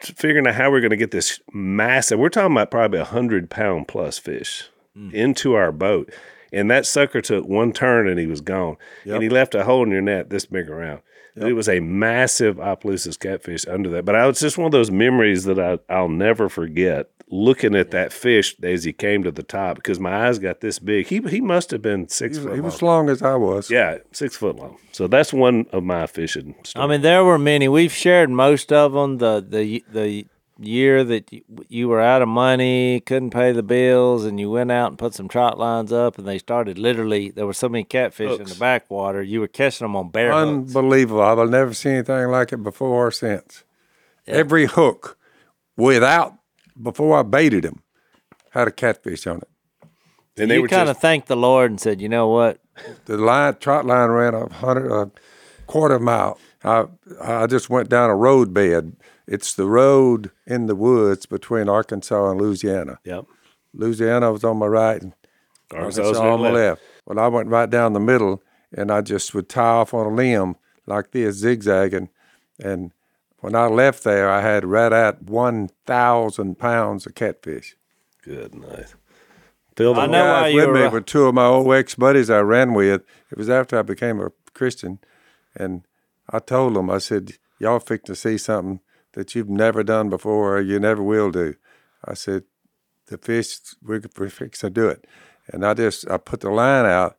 [0.00, 2.18] figuring out how we're going to get this massive.
[2.18, 5.12] We're talking about probably a hundred pound plus fish mm.
[5.12, 6.12] into our boat,
[6.52, 9.82] and that sucker took one turn and he was gone, and he left a hole
[9.84, 11.00] in your net this big around.
[11.36, 14.90] It was a massive Opelousas catfish under that, but I was just one of those
[14.90, 17.10] memories that I, I'll never forget.
[17.28, 20.78] Looking at that fish as he came to the top, because my eyes got this
[20.78, 21.08] big.
[21.08, 22.70] He he must have been six He foot was, he long.
[22.70, 23.68] was long as I was.
[23.68, 24.78] Yeah, six foot long.
[24.92, 26.74] So that's one of my fishing stories.
[26.76, 27.66] I mean, there were many.
[27.66, 29.18] We've shared most of them.
[29.18, 30.26] The the the
[30.58, 34.70] year that you, you were out of money, couldn't pay the bills, and you went
[34.72, 37.30] out and put some trot lines up, and they started literally.
[37.30, 39.22] There were so many catfish in the backwater.
[39.22, 40.74] You were catching them on bare hooks.
[40.74, 41.22] Unbelievable.
[41.22, 43.64] I've never seen anything like it before or since.
[44.26, 45.16] Every hook
[45.76, 46.34] without,
[46.80, 47.82] before I baited him,
[48.50, 49.48] had a catfish on it.
[50.36, 52.60] and they you kind of thanked the Lord and said, "You know what?
[53.06, 55.10] The line, trot line ran a hundred, a
[55.66, 56.38] quarter mile.
[56.64, 56.86] I,
[57.22, 58.96] I just went down a road bed.
[59.26, 62.98] It's the road in the woods between Arkansas and Louisiana.
[63.04, 63.24] yep.
[63.74, 65.12] Louisiana was on my right and
[65.70, 66.54] Arkansas Arkansas was on my left.
[66.54, 66.82] left.
[67.06, 70.14] Well, I went right down the middle, and I just would tie off on a
[70.14, 72.08] limb like this, zigzagging.
[72.58, 72.92] And
[73.40, 77.76] when I left there, I had right at one thousand pounds of catfish.
[78.22, 78.94] Good night.
[79.76, 81.94] Phil, I know Guys why you with me were- were two of my old ex
[81.96, 83.02] buddies I ran with.
[83.30, 85.00] It was after I became a Christian,
[85.54, 85.82] and
[86.30, 88.80] I told them, I said, "Y'all fix to see something
[89.16, 91.56] that you've never done before, or you never will do."
[92.04, 92.44] I said,
[93.06, 95.06] "The fish, we're, fixing to do it,"
[95.48, 97.16] and I just I put the line out,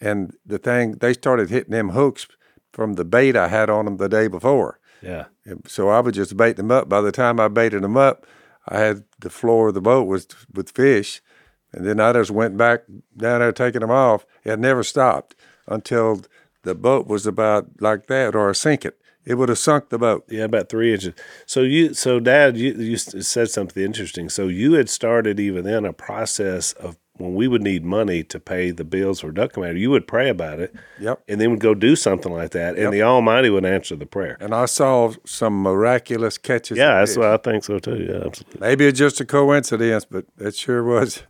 [0.00, 2.26] and the thing they started hitting them hooks
[2.72, 4.78] from the bait I had on them the day before.
[5.02, 5.26] yeah.
[5.44, 6.88] And so I would just bait them up.
[6.88, 8.26] By the time I baited them up,
[8.68, 11.20] I had the floor of the boat was with fish,
[11.72, 12.84] and then I just went back
[13.16, 14.24] down there taking them off.
[14.44, 15.34] It never stopped
[15.66, 16.22] until
[16.62, 18.84] the boat was about like that or sink
[19.24, 19.32] it.
[19.32, 20.24] It would have sunk the boat.
[20.28, 21.14] Yeah, about three inches.
[21.46, 24.28] So you, so Dad, you you said something interesting.
[24.28, 28.40] So you had started even then a process of when we would need money to
[28.40, 29.78] pay the bills for Duck Commander.
[29.78, 31.22] You would pray about it, Yep.
[31.28, 34.38] and then would go do something like that, and the Almighty would answer the prayer.
[34.40, 36.78] And I saw some miraculous catches.
[36.78, 37.18] Yeah, that's fish.
[37.18, 37.96] what I think so too.
[38.08, 38.60] Yeah, absolutely.
[38.60, 41.22] Maybe it's just a coincidence, but it sure was.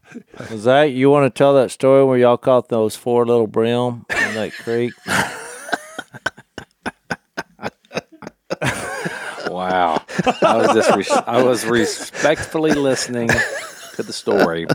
[0.57, 4.35] Zach, you want to tell that story where y'all caught those four little brim in
[4.35, 4.92] that creek?
[9.60, 10.02] Wow.
[10.42, 13.28] I was just res- I was respectfully listening
[13.94, 14.66] to the story.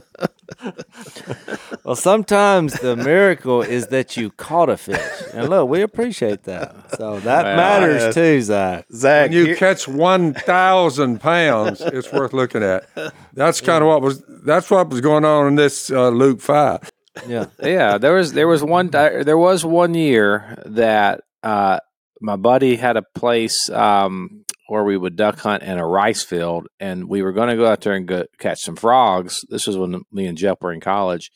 [1.83, 4.99] Well, sometimes the miracle is that you caught a fish,
[5.33, 6.75] and look, we appreciate that.
[6.97, 7.55] So that Wow.
[7.55, 8.85] matters too, Zach.
[8.91, 12.85] Zach, When you here- catch one thousand pounds, it's worth looking at.
[13.33, 14.23] That's kind of what was.
[14.45, 16.89] That's what was going on in this uh, Luke five.
[17.27, 21.79] Yeah, Yeah, there was there was one there was one year that uh,
[22.21, 26.67] my buddy had a place um, where we would duck hunt in a rice field,
[26.80, 29.41] and we were going to go out there and go catch some frogs.
[29.49, 31.32] This was when me and Jeff were in college,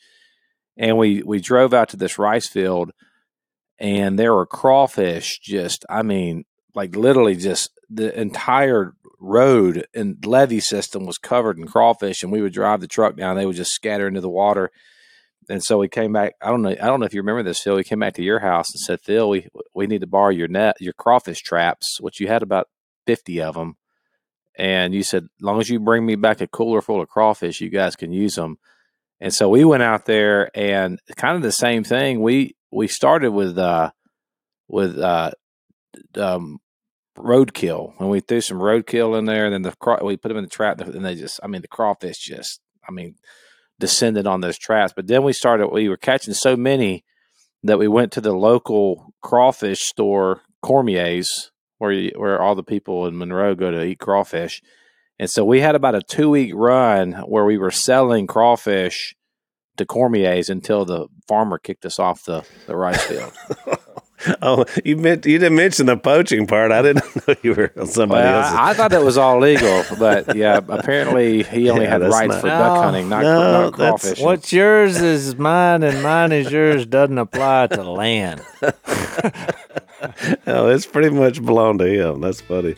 [0.76, 2.92] and we we drove out to this rice field,
[3.78, 5.38] and there were crawfish.
[5.40, 11.66] Just, I mean, like literally, just the entire road and levee system was covered in
[11.66, 13.36] crawfish, and we would drive the truck down.
[13.36, 14.70] They would just scatter into the water
[15.50, 16.34] and so we came back.
[16.40, 16.70] I don't know.
[16.70, 17.74] I don't know if you remember this, Phil.
[17.74, 20.48] We came back to your house and said, "Phil, we we need to borrow your
[20.48, 22.68] net, your crawfish traps, which you had about
[23.10, 23.76] fifty of them."
[24.56, 27.60] And you said, "As long as you bring me back a cooler full of crawfish,
[27.60, 28.58] you guys can use them."
[29.20, 32.22] And so we went out there and kind of the same thing.
[32.22, 33.90] We we started with uh
[34.68, 35.32] with uh
[36.16, 36.58] um
[37.18, 40.38] roadkill and we threw some roadkill in there and then the craw- we put them
[40.38, 43.16] in the trap and they just I mean the crawfish just I mean
[43.80, 44.92] descended on those traps.
[44.94, 47.04] But then we started, we were catching so many
[47.64, 53.06] that we went to the local crawfish store, Cormier's, where you, where all the people
[53.06, 54.62] in Monroe go to eat crawfish.
[55.18, 59.16] And so we had about a two week run where we were selling crawfish
[59.78, 63.32] to Cormier's until the farmer kicked us off the, the rice field.
[64.42, 66.72] oh, you meant you didn't mention the poaching part.
[66.72, 68.54] I didn't know you were on somebody Well, else's.
[68.54, 72.34] I, I thought that was all legal, but yeah, apparently he only Yeah, had rights
[72.34, 74.20] not- for duck hunting, not, no, not that's- crawfish.
[74.22, 78.42] what's yours is mine, and mine is yours doesn't apply to land.
[80.46, 82.20] oh, it's pretty much belonged to him.
[82.20, 82.74] That's funny.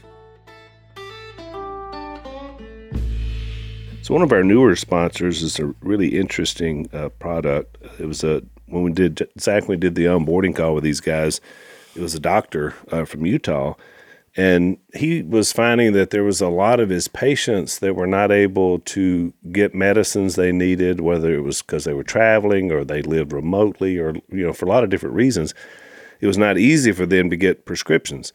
[4.02, 7.78] So one of our newer sponsors is a really interesting uh, product.
[8.00, 11.40] It was a when we did Zach we did the onboarding call with these guys.
[11.94, 13.74] It was a doctor uh, from Utah,
[14.36, 18.32] and he was finding that there was a lot of his patients that were not
[18.32, 23.02] able to get medicines they needed, whether it was because they were traveling or they
[23.02, 25.54] lived remotely, or you know for a lot of different reasons.
[26.20, 28.32] It was not easy for them to get prescriptions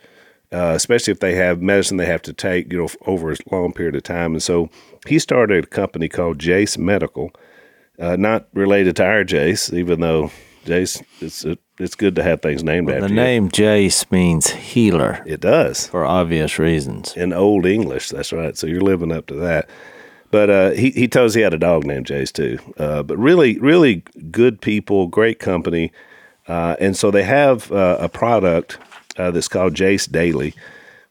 [0.52, 3.74] uh, especially if they have medicine they have to take, you know, over a long
[3.74, 4.34] period of time.
[4.34, 4.70] And so
[5.06, 7.32] he started a company called Jase Medical,
[8.00, 10.32] uh, not related to our Jase, even though
[10.66, 11.46] Jase, it's
[11.80, 13.20] it's good to have things named Well, after the you.
[13.22, 17.14] name Jase means healer It does for obvious reasons.
[17.16, 18.10] in Old English.
[18.10, 18.58] That's right.
[18.58, 19.70] So you're living up to that.
[20.30, 22.60] But uh, he he tells he had a dog named Jase too.
[22.78, 25.92] Uh, but really, really good people, great company,
[26.50, 28.78] uh, and so they have uh, a product
[29.18, 30.54] uh, that's called Jase Daily,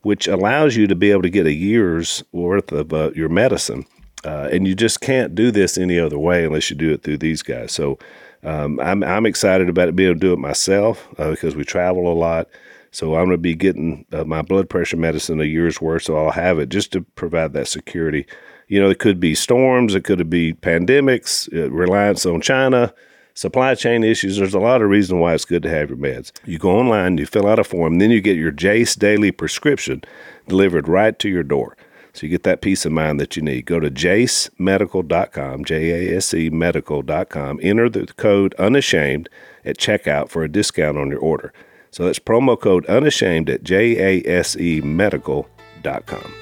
[0.03, 3.87] which allows you to be able to get a year's worth of uh, your medicine,
[4.27, 7.19] uh, and you just can't do this any other way unless you do it through
[7.19, 7.73] these guys.
[7.73, 7.99] So.
[8.43, 11.65] Um, I'm I'm excited about it being able to do it myself uh, because we
[11.65, 12.49] travel a lot.
[12.97, 16.17] So I'm going to be getting uh, my blood pressure medicine a year's worth, so
[16.17, 18.27] I'll have it just to provide that security.
[18.69, 22.95] You know, it could be storms, it could be pandemics, uh, reliance on China,
[23.35, 24.39] supply chain issues.
[24.39, 26.33] There's a lot of reason why it's good to have your meds.
[26.47, 30.03] You go online, you fill out a form, then you get your Jase daily prescription
[30.49, 31.77] delivered right to your door.
[32.17, 33.67] So you get that peace of mind that you need.
[33.67, 37.61] Go to jasemedical.com, J A S E medical.com.
[37.63, 39.29] Enter the code unashamed
[39.67, 41.53] at checkout for a discount on your order.
[41.91, 46.33] So that's promo code unashamed at J A S E medical.com.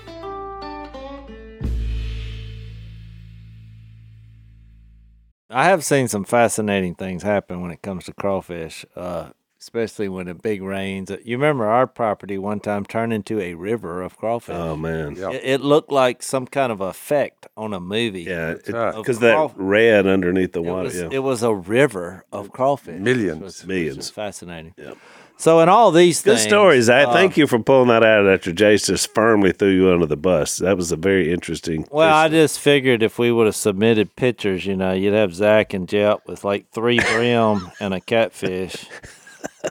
[5.51, 9.31] I have seen some fascinating things happen when it comes to crawfish, uh,
[9.65, 11.11] especially when it big rains.
[11.25, 14.55] You remember our property one time turned into a river of crawfish.
[14.55, 15.17] Oh, man.
[15.17, 15.31] Yeah.
[15.31, 18.25] it, it looked like some kind of effect on a movie.
[18.25, 20.83] Yeah, because that craw- red underneath the It water.
[20.85, 21.09] was, yeah.
[21.11, 23.01] it was a river of crawfish.
[23.01, 23.37] Millions.
[23.39, 23.97] which was- Millions.
[23.97, 24.75] was fascinating.
[24.77, 24.99] Yep.
[25.37, 26.89] So in all these Good things, stories.
[26.89, 30.07] I uh, thank you for pulling that out after Jase just firmly threw you under
[30.07, 30.59] the bus.
[30.59, 31.89] That was a very interesting.
[31.91, 35.75] Well, I just figured if we would have submitted pictures, you know, you'd have Zach
[35.75, 38.87] and Jet with like three brim and a catfish.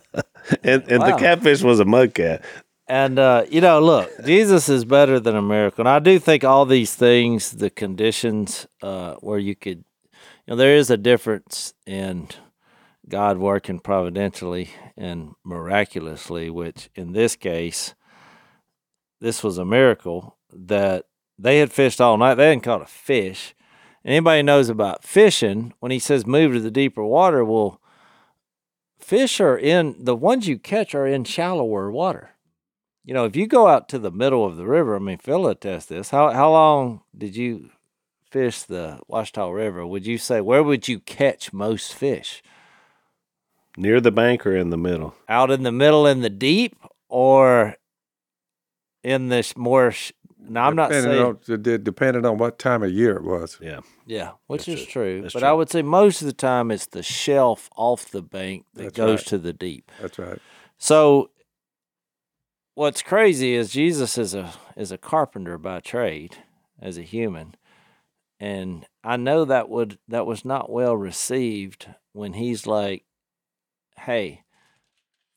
[0.64, 1.12] and and Wow.
[1.12, 2.44] the catfish was a mud cat.
[2.88, 5.82] And uh, you know, look, Jesus is better than a miracle.
[5.84, 10.56] And I do think all these things, the conditions uh, where you could, you know,
[10.56, 12.28] there is a difference in
[13.08, 17.96] God working providentially and miraculously, which in this case,
[19.22, 21.06] this was a miracle that
[21.40, 22.36] they had fished all night.
[22.36, 23.56] They hadn't caught a fish.
[24.06, 27.80] Anybody knows about fishing, when he says move to the deeper water, well,
[29.04, 32.32] fish are in the ones you catch are in shallower water.
[33.04, 35.46] You know, if you go out to the middle of the river, I mean, Phil
[35.48, 36.10] attest this.
[36.10, 37.70] How how long did you
[38.32, 39.86] fish the Ouachita River?
[39.86, 42.42] Would you say where would you catch most fish?
[43.76, 45.16] Near the bank or in the middle?
[45.28, 46.78] Out in the middle in the deep,
[47.10, 47.76] or
[49.04, 49.94] in this more?
[50.46, 51.12] Sh- now I'm not Depending
[51.46, 53.58] saying on, depending on what time of year it was.
[53.62, 53.80] Yeah.
[54.06, 54.92] yeah, which That's is it.
[54.92, 55.22] true.
[55.22, 55.50] That's but true.
[55.50, 58.98] I would say most of the time it's the shelf off the bank that That's
[58.98, 59.28] goes right.
[59.28, 59.92] to the deep.
[60.02, 60.40] That's right.
[60.78, 61.30] So
[62.76, 66.38] what's crazy is Jesus is a is a carpenter by trade
[66.82, 67.56] as a human.
[68.40, 73.06] And I know that would that was not well received when he's like,
[73.98, 74.44] Hey,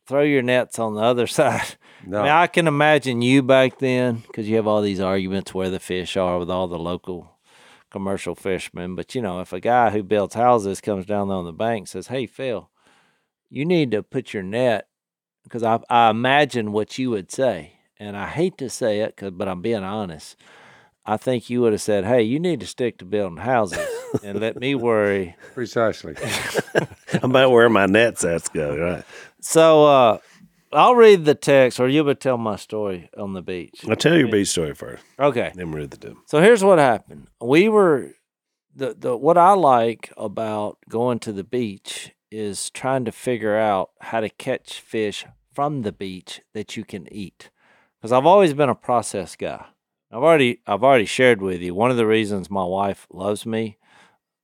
[0.07, 1.77] throw your nets on the other side.
[2.05, 5.55] No, I mean, I can imagine you back then because you have all these arguments
[5.55, 7.33] where the fish are with all the local
[7.91, 8.95] commercial fishermen.
[8.95, 11.81] But you know, if a guy who builds houses comes down there on the bank
[11.83, 12.69] and says, "Hey, Phil,
[13.49, 14.89] you need to put your net,"
[15.45, 19.31] because I, I imagine what you would say, and I hate to say it, 'cause-
[19.33, 20.37] but I'm being honest.
[21.09, 23.79] I think you would have said, "Hey, you need to stick to building houses
[24.25, 26.15] and let me worry." precisely.
[27.23, 29.05] About where my net sets go, right?
[29.41, 30.19] So uh,
[30.77, 33.85] I'll read the text, or you would tell my story on the beach.
[33.89, 35.51] I'll tell your beach story first, Okay.
[35.55, 36.19] then we'll read the two.
[36.27, 37.29] So here's what happened.
[37.41, 38.13] We were
[38.75, 43.91] the the what I like about going to the beach is trying to figure out
[44.01, 47.51] how to catch fish from the beach that you can eat.
[48.03, 49.65] Cuz I've always been a process guy.
[50.13, 53.79] I've already I've already shared with you one of the reasons my wife loves me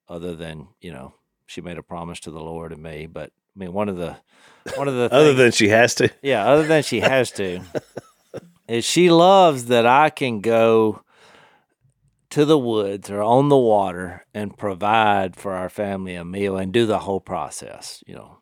[0.09, 1.15] other than, you know,
[1.47, 4.17] she made a promise to the Lord and me, but I mean one of the
[4.77, 6.11] one of the Other things- than she has to.
[6.23, 7.61] yeah, other than she has to,
[8.69, 11.03] is she loves that I can go
[12.31, 16.73] to the woods or on the water and provide for our family a meal and
[16.73, 18.03] do the whole process.
[18.07, 18.39] You know,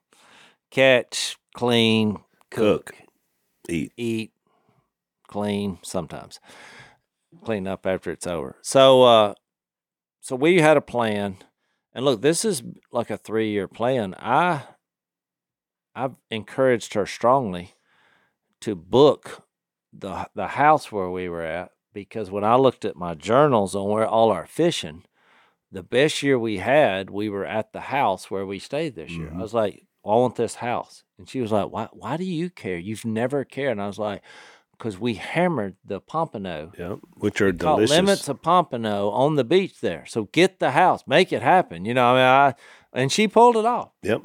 [0.71, 2.19] catch, clean,
[2.51, 2.93] Cook.
[3.69, 3.93] Eat.
[3.97, 4.33] eat,
[5.29, 6.39] clean sometimes,
[7.45, 8.57] clean up after it's over.
[8.63, 9.35] So, uh,
[10.21, 11.37] so we had a plan,
[11.95, 14.15] and look, this is like a three-year plan.
[14.19, 14.63] I,
[15.95, 17.75] I've encouraged her strongly
[18.61, 19.43] to book
[19.93, 23.89] the the house where we were at because when I looked at my journals on
[23.89, 25.05] where all our fishing,
[25.73, 29.29] the best year we had, we were at the house where we stayed this year.
[29.29, 29.41] I mm-hmm.
[29.41, 31.05] was like, I want this house.
[31.19, 32.79] And she was like, Why why do you care?
[32.79, 33.73] You've never cared.
[33.73, 34.23] And I was like,
[34.81, 36.73] because we hammered the pompano.
[36.79, 37.91] Yeah, which are delicious.
[37.91, 40.07] limits of pompano on the beach there.
[40.07, 41.85] So get the house, make it happen.
[41.85, 43.91] You know, I mean, I and she pulled it off.
[44.03, 44.23] Yep,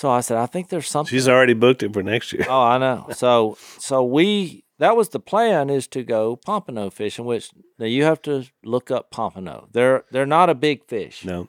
[0.00, 1.10] So I said, I think there's something.
[1.10, 2.46] she's already booked it for next year.
[2.48, 3.06] Oh, I know.
[3.14, 8.04] So so we that was the plan is to go pompano fishing, which now you
[8.04, 9.68] have to look up pompano.
[9.72, 11.48] They're they're not a big fish, No,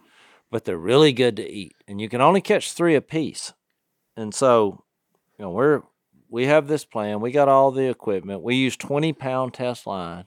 [0.51, 3.53] but they're really good to eat, and you can only catch three apiece.
[4.17, 4.83] And so,
[5.39, 5.83] you know, we're
[6.29, 7.21] we have this plan.
[7.21, 8.41] We got all the equipment.
[8.43, 10.25] We use twenty pound test line,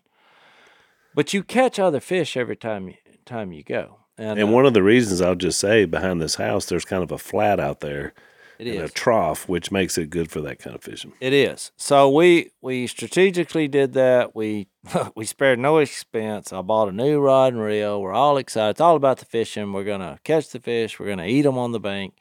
[1.14, 2.94] but you catch other fish every time you
[3.26, 4.03] time you go.
[4.16, 7.02] And, and uh, one of the reasons I'll just say behind this house, there's kind
[7.02, 8.14] of a flat out there
[8.58, 11.12] it and a trough, which makes it good for that kind of fishing.
[11.20, 11.72] It is.
[11.76, 14.34] So we we strategically did that.
[14.34, 14.68] We
[15.16, 16.52] we spared no expense.
[16.52, 18.00] I bought a new rod and reel.
[18.00, 18.70] We're all excited.
[18.70, 19.72] It's all about the fishing.
[19.72, 20.98] We're gonna catch the fish.
[20.98, 22.14] We're gonna eat them on the bank.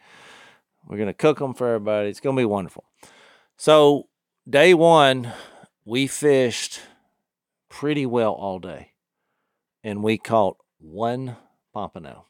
[0.87, 2.09] We're gonna cook them for everybody.
[2.09, 2.85] It's gonna be wonderful.
[3.57, 4.07] So
[4.49, 5.31] day one,
[5.85, 6.81] we fished
[7.69, 8.93] pretty well all day,
[9.83, 11.37] and we caught one
[11.73, 12.25] pompano.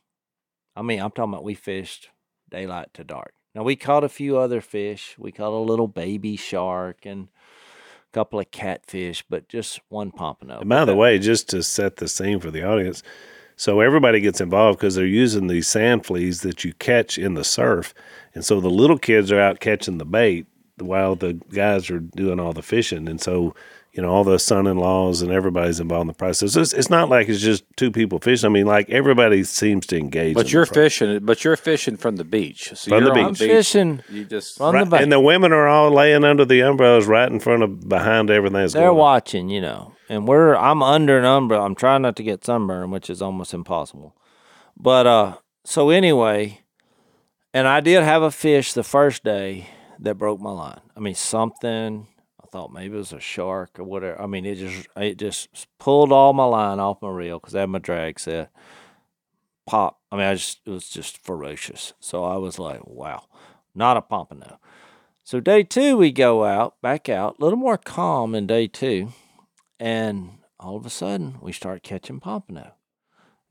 [0.75, 2.09] I mean, I'm talking about we fished
[2.49, 3.33] daylight to dark.
[3.53, 5.15] Now we caught a few other fish.
[5.19, 10.59] We caught a little baby shark and a couple of catfish, but just one pompano.
[10.59, 13.03] And by the way, just to set the scene for the audience,
[13.55, 17.43] so everybody gets involved because they're using these sand fleas that you catch in the
[17.43, 17.93] surf,
[18.33, 20.47] and so the little kids are out catching the bait
[20.79, 23.53] while the guys are doing all the fishing, and so
[23.93, 26.55] you know all the son-in-laws and everybody's involved in the process.
[26.55, 28.47] It's, it's not like it's just two people fishing.
[28.47, 30.33] I mean, like everybody seems to engage.
[30.33, 31.19] But in you're the fishing.
[31.23, 32.69] But you're fishing from the beach.
[32.75, 33.41] So From the you're on beach.
[33.41, 35.03] I'm fishing You just from Right, the bank.
[35.03, 38.53] and the women are all laying under the umbrellas right in front of behind everything
[38.59, 38.97] that's They're going on.
[38.97, 41.63] watching, you know, and we're I'm under an umbrella.
[41.63, 44.15] I'm trying not to get sunburn, which is almost impossible.
[44.75, 46.61] But uh, so anyway,
[47.53, 49.67] and I did have a fish the first day
[49.99, 50.81] that broke my line.
[50.97, 52.07] I mean, something.
[52.53, 54.21] Thought maybe it was a shark or whatever.
[54.21, 57.61] I mean, it just it just pulled all my line off my reel because I
[57.61, 58.51] had my drag set.
[59.65, 59.99] Pop.
[60.11, 61.93] I mean, I just it was just ferocious.
[61.99, 63.23] So I was like, wow,
[63.73, 64.59] not a pompano.
[65.23, 69.13] So day two, we go out, back out, a little more calm in day two,
[69.79, 72.75] and all of a sudden we start catching pompano.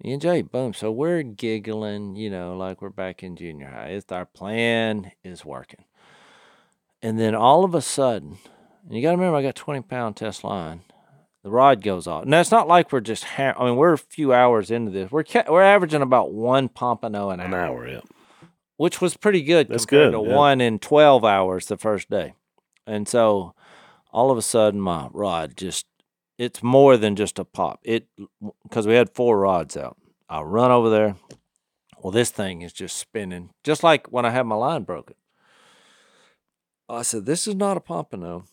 [0.05, 0.75] E and J, boom.
[0.75, 3.89] So we're giggling, you know, like we're back in junior high.
[3.89, 5.87] It's our plan is working.
[7.03, 8.39] And then all of a sudden,
[8.85, 10.83] and you got to remember, I got 20 pound test line.
[11.45, 12.25] The rod goes off.
[12.25, 13.25] Now it's not like we're just.
[13.25, 15.11] Ha- I mean, we're a few hours into this.
[15.11, 18.01] We're ca- we're averaging about one pompano an, An hour hour, yeah.
[18.77, 20.37] which was pretty good That's compared good, to yeah.
[20.37, 22.35] one in 12 hours the first day.
[22.87, 23.55] And so
[24.13, 25.87] all of a sudden my rod just
[26.39, 27.81] it's more than just a pop.
[27.83, 28.07] It
[28.71, 29.97] cuz we had four rods out.
[30.29, 31.17] I run over there.
[32.01, 35.17] Well, this thing is just spinning just like when I had my line broken.
[36.89, 38.45] I said, "This is not a pompano."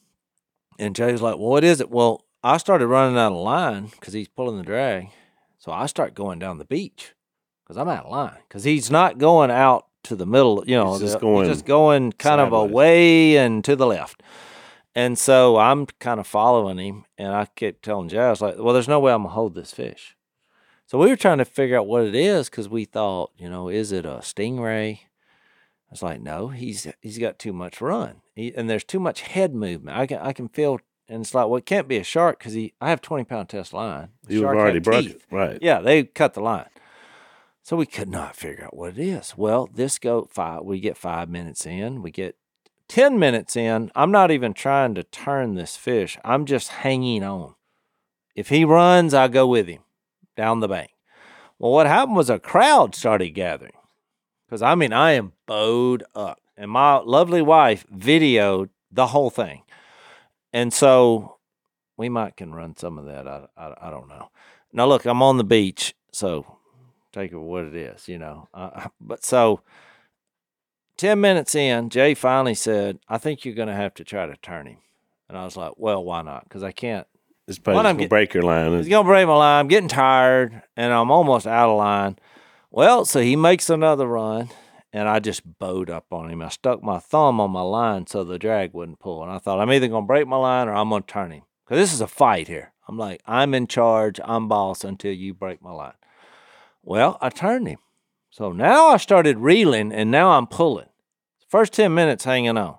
[0.80, 4.14] And Jay's like, "Well, what is it?" Well, I started running out of line cuz
[4.14, 5.10] he's pulling the drag.
[5.58, 7.14] So I start going down the beach
[7.64, 10.64] because I'm out of line because he's not going out to the middle.
[10.66, 14.24] You know, He's just the- going just going kind of away and to the left.
[14.96, 18.56] And so I'm kind of following him, and I kept telling Jay, I was like,
[18.58, 20.16] "Well, there's no way I'm gonna hold this fish."
[20.88, 23.68] So we were trying to figure out what it is because we thought, you know,
[23.70, 25.02] is it a stingray?
[25.92, 29.56] Was like, no, he's he's got too much run, he, and there's too much head
[29.56, 29.98] movement.
[29.98, 32.54] I can I can feel, and it's like, well, it can't be a shark because
[32.54, 32.74] he.
[32.80, 34.10] I have 20 pound test line.
[34.28, 35.16] You've already broke teeth.
[35.16, 35.58] it, right?
[35.62, 36.70] Yeah, they cut the line.
[37.64, 39.36] So we could not figure out what it is.
[39.36, 40.64] Well, this go five.
[40.64, 42.04] We get five minutes in.
[42.04, 42.36] We get
[42.88, 43.92] ten minutes in.
[43.96, 46.20] I'm not even trying to turn this fish.
[46.24, 47.56] I'm just hanging on.
[48.36, 49.82] If he runs, I go with him
[50.38, 50.92] down the bank.
[51.58, 53.74] Well, what happened was a crowd started gathering
[54.50, 59.62] because I mean I am bowed up, and my lovely wife videoed the whole thing,
[60.52, 61.38] and so
[61.98, 63.28] we might can run some of that.
[63.28, 64.32] I, I, I don't know.
[64.74, 66.58] Now look, I'm on the beach, so
[67.12, 68.48] take it what it is, you know.
[68.54, 69.62] Uh, but so
[70.98, 74.36] ten minutes in, Jay finally said, "I think you're going to have to try to
[74.38, 74.78] turn him,"
[75.28, 76.46] and I was like, "Well, why not?
[76.46, 77.06] Because I can't."
[77.48, 78.78] It's probably What I'm gonna break your line.
[78.78, 79.60] He's gonna break my line.
[79.62, 82.20] I'm getting tired, and I'm almost out of line.
[82.72, 84.50] Well, so he makes another run,
[84.94, 86.42] and I just bowed up on him.
[86.42, 89.24] I stuck my thumb on my line so the drag wouldn't pull.
[89.24, 91.44] And I thought, I'm either going to break my line or I'm to turn him.
[91.66, 92.74] Because this is a fight here.
[92.88, 95.94] I'm like, I'm in charge, I'm boss until you break my line.
[96.84, 97.80] Well, I turned him.
[98.32, 100.90] So now I started reeling and now I'm pulling.
[101.48, 102.78] First 10 minutes hanging on.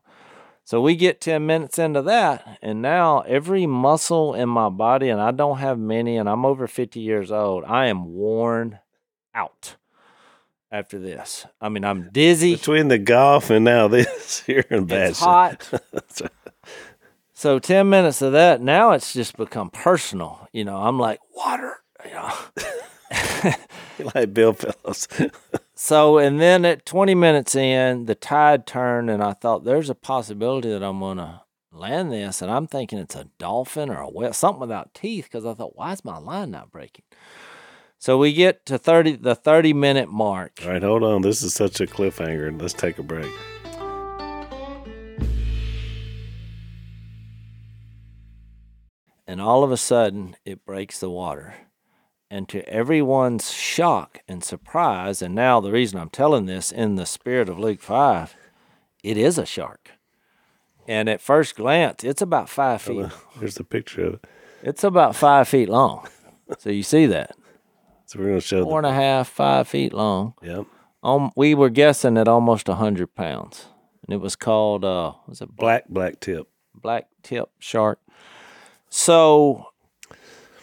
[0.65, 5.21] So we get 10 minutes into that, and now every muscle in my body, and
[5.21, 8.79] I don't have many, and I'm over 50 years old, I am worn
[9.35, 9.75] out
[10.71, 11.47] after this.
[11.61, 12.55] I mean, I'm dizzy.
[12.55, 15.69] Between the golf and now this, you're in bad It's hot.
[17.35, 20.49] so 10 minutes of that, now it's just become personal.
[20.53, 23.53] You know, I'm like, water, you know.
[24.15, 25.09] like Bill Phillips.
[25.75, 29.95] So, and then at 20 minutes in, the tide turned, and I thought there's a
[29.95, 31.41] possibility that I'm going to
[31.73, 32.43] land this.
[32.43, 35.77] And I'm thinking it's a dolphin or a whale, something without teeth, because I thought,
[35.77, 37.07] why is my line not breaking?
[38.01, 40.61] So we get to 30, the 30 minute mark.
[40.65, 41.23] All right, hold on.
[41.23, 42.61] This is such a cliffhanger.
[42.61, 43.31] Let's take a break.
[49.31, 51.55] and all of a sudden it breaks the water.
[52.29, 57.07] And to everyone's shock and surprise, and now the reason I'm telling this in the
[57.07, 58.35] spirit of Luke 5,
[59.05, 59.93] it is a shark.
[60.89, 63.07] And at first glance, it's about five feet.
[63.39, 64.27] Here's the picture of it.
[64.65, 66.09] It's about five feet long.
[66.59, 67.37] So you see that.
[68.11, 70.35] So we're going to show Four and a half, five feet long.
[70.43, 70.67] Yep.
[71.05, 73.67] Um, we were guessing at almost a 100 pounds.
[74.05, 76.49] And it was called, uh, was it Black, black tip.
[76.75, 78.01] black tip shark.
[78.89, 79.67] So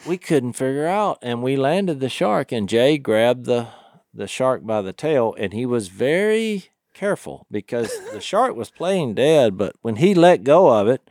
[0.06, 3.68] we couldn't figure out, and we landed the shark, and Jay grabbed the
[4.12, 9.14] the shark by the tail, and he was very careful because the shark was playing
[9.14, 11.08] dead, but when he let go of it,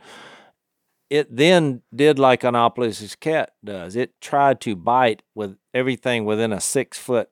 [1.10, 3.96] it then did like Anopoulos' cat does.
[3.96, 7.30] It tried to bite with everything within a six foot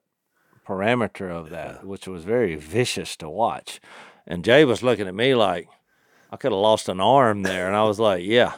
[0.67, 3.79] parameter of that, which was very vicious to watch.
[4.25, 5.69] And Jay was looking at me like,
[6.31, 7.67] I could have lost an arm there.
[7.67, 8.55] And I was like, yeah.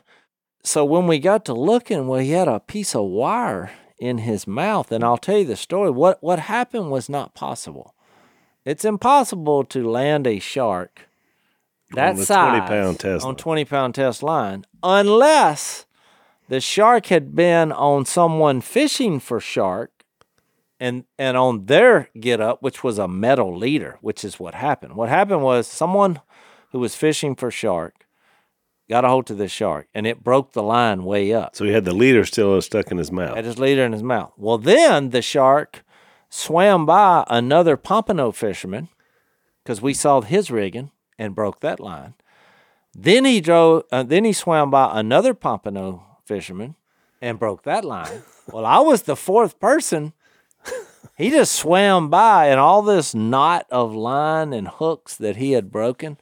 [0.64, 4.48] So when we got to looking, well, he had a piece of wire in his
[4.48, 4.92] mouth.
[4.92, 5.92] And I'll tell you the story.
[5.92, 7.94] What, what happened was not possible.
[8.66, 11.09] It's impossible to land a shark
[11.94, 13.36] that On size 20-pound test on line.
[13.38, 15.86] 20 pound test line unless
[16.48, 19.92] the shark had been on someone fishing for shark
[20.80, 24.96] and and on their get up, which was a metal leader, which is what happened.
[24.96, 26.22] What happened was someone
[26.72, 28.06] who was fishing for shark
[28.90, 31.56] got a hold of this shark and it broke the line way up.
[31.56, 33.36] So he had the leader still stuck in his mouth.
[33.36, 34.34] Had his leader in his mouth.
[34.38, 35.84] Well, then the shark
[36.30, 38.90] swam by another pompano fisherman
[39.64, 42.16] because we saw his rigging and broke that line.
[42.96, 43.84] Then he drove.
[43.92, 46.74] Uh, then he swam by another pompano fisherman
[47.22, 48.24] and broke that line.
[48.52, 50.14] well, I was the fourth person.
[51.16, 55.72] He just swam by, and all this knot of line and hooks that he had
[55.72, 56.18] broken,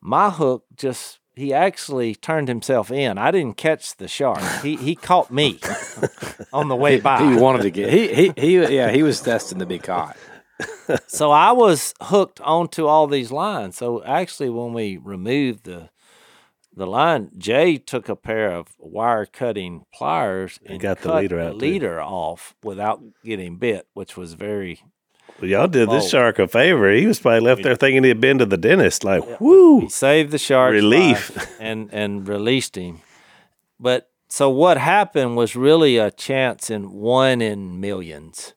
[0.00, 1.18] my hook just.
[1.36, 3.16] He actually turned himself in.
[3.16, 4.42] I didn't catch the shark.
[4.62, 5.58] He he caught me
[6.52, 7.22] on the way by.
[7.22, 10.18] He wanted to get he he he yeah he was destined to be caught.
[11.06, 13.76] So I was hooked onto all these lines.
[13.76, 15.90] So actually, when we removed the
[16.74, 21.48] the line, Jay took a pair of wire cutting pliers and got the leader the
[21.48, 24.80] out, leader off without getting bit, which was very.
[25.40, 26.08] Well, y'all did this Oh.
[26.08, 26.90] shark a favor.
[26.92, 29.04] He was probably left there thinking he'd been to the dentist.
[29.04, 29.88] Like, whoo.
[29.88, 30.72] Saved the shark.
[30.72, 31.36] Relief.
[31.60, 33.00] and and released him.
[33.78, 38.54] But so what happened was really a chance in one in millions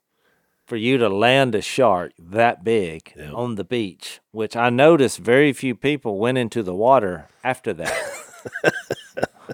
[0.65, 5.51] for you to land a shark that big on the beach, which I noticed very
[5.53, 7.93] few people went into the water after that.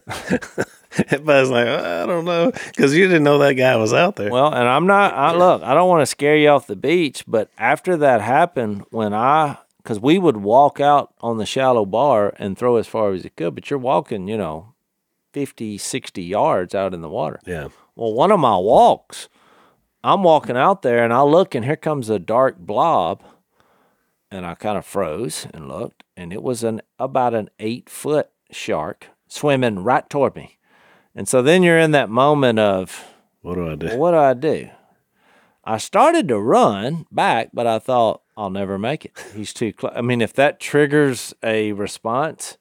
[1.11, 4.31] Everybody's like, I don't know, because you didn't know that guy was out there.
[4.31, 5.13] Well, and I'm not.
[5.13, 5.61] I look.
[5.63, 9.57] I don't want to scare you off the beach, but after that happened, when I,
[9.77, 13.35] because we would walk out on the shallow bar and throw as far as it
[13.35, 14.73] could, but you're walking, you know,
[15.33, 17.39] 50, 60 yards out in the water.
[17.45, 17.69] yeah.
[17.95, 19.27] Well, one of my walks,
[20.03, 23.21] I'm walking out there and I look and here comes a dark blob,
[24.31, 28.29] and I kind of froze and looked, and it was an about an eight foot
[28.51, 30.57] shark swimming right toward me,
[31.15, 33.05] and so then you're in that moment of
[33.41, 33.97] What do I do?
[33.97, 34.69] what do I do?
[35.65, 39.11] I started to run back, but I thought I'll never make it.
[39.35, 39.93] He's too close.
[39.95, 42.57] I mean, if that triggers a response,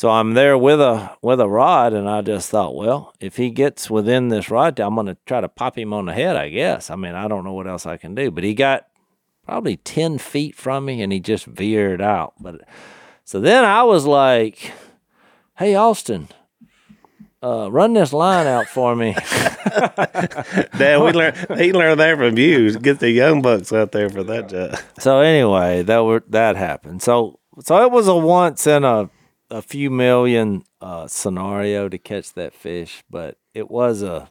[0.00, 3.50] so I'm there with a with a rod, and I just thought, well, if he
[3.50, 6.36] gets within this rod, I'm going to try to pop him on the head.
[6.36, 6.88] I guess.
[6.88, 8.86] I mean, I don't know what else I can do, but he got
[9.44, 12.32] probably ten feet from me, and he just veered out.
[12.40, 12.62] But
[13.26, 14.72] so then I was like,
[15.58, 16.28] "Hey, Austin."
[17.42, 19.12] uh, run this line out for me.
[20.78, 22.78] Dad, we learned he learned that from you.
[22.78, 24.78] Get the young bucks out there for that job.
[24.98, 27.02] so anyway, that were that happened.
[27.02, 29.10] So so it was a once in a
[29.50, 34.30] a few million uh, scenario to catch that fish, but it was a.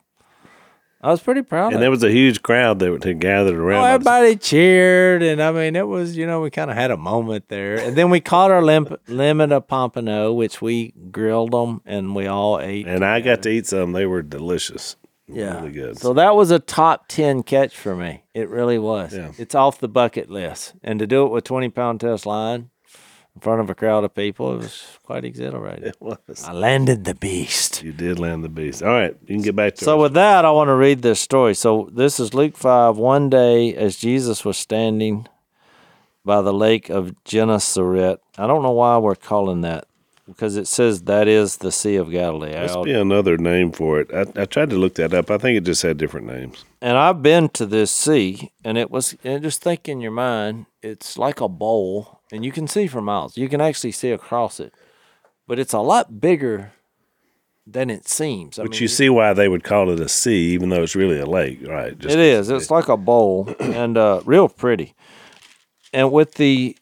[1.01, 3.83] I was pretty proud And there was a huge crowd that had gathered Oh, around.
[3.85, 3.93] us.
[3.93, 7.47] everybody cheered, and I mean, it was you know we kind of had a moment
[7.47, 12.13] there, and then we caught our lim- limit of pompano, which we grilled them, and
[12.15, 12.85] we all ate.
[12.85, 13.93] And I got to eat some.
[13.93, 14.97] They were delicious.
[15.25, 15.99] yeah, Really good.
[15.99, 18.23] So that was a top ten catch for me.
[18.33, 19.15] It really was.
[19.15, 19.31] Yeah.
[19.37, 22.71] It's off the bucket list, and to do it with twenty pound test line
[23.35, 25.85] in front of a crowd of people, it was quite exhilarating.
[25.85, 26.17] it was.
[26.45, 27.83] I landed the beast.
[27.83, 28.81] You did land the beast.
[28.83, 30.01] All right, you can get back to So it.
[30.03, 31.53] with that, I want to read this story.
[31.53, 32.97] So this is Luke five.
[32.97, 35.27] One day, as Jesus was standing
[36.25, 39.85] by the lake of Gennesaret, I don't know why we're calling that
[40.27, 42.53] because it says that is the Sea of Galilee.
[42.53, 44.13] Must be another name for it.
[44.13, 45.31] I, I tried to look that up.
[45.31, 46.65] I think it just had different names.
[46.81, 50.65] and I've been to this sea, and it was and just think in your mind,
[50.83, 53.37] it's like a bowl, and you can see for miles.
[53.37, 54.73] You can actually see across it,
[55.47, 56.73] but it's a lot bigger
[57.65, 58.57] than it seems.
[58.57, 60.95] I But mean, you see why they would call it a sea, even though it's
[60.95, 61.97] really a lake, right?
[61.97, 62.49] Just it is.
[62.49, 64.95] It's like a bowl and uh, real pretty.
[65.93, 66.75] And with the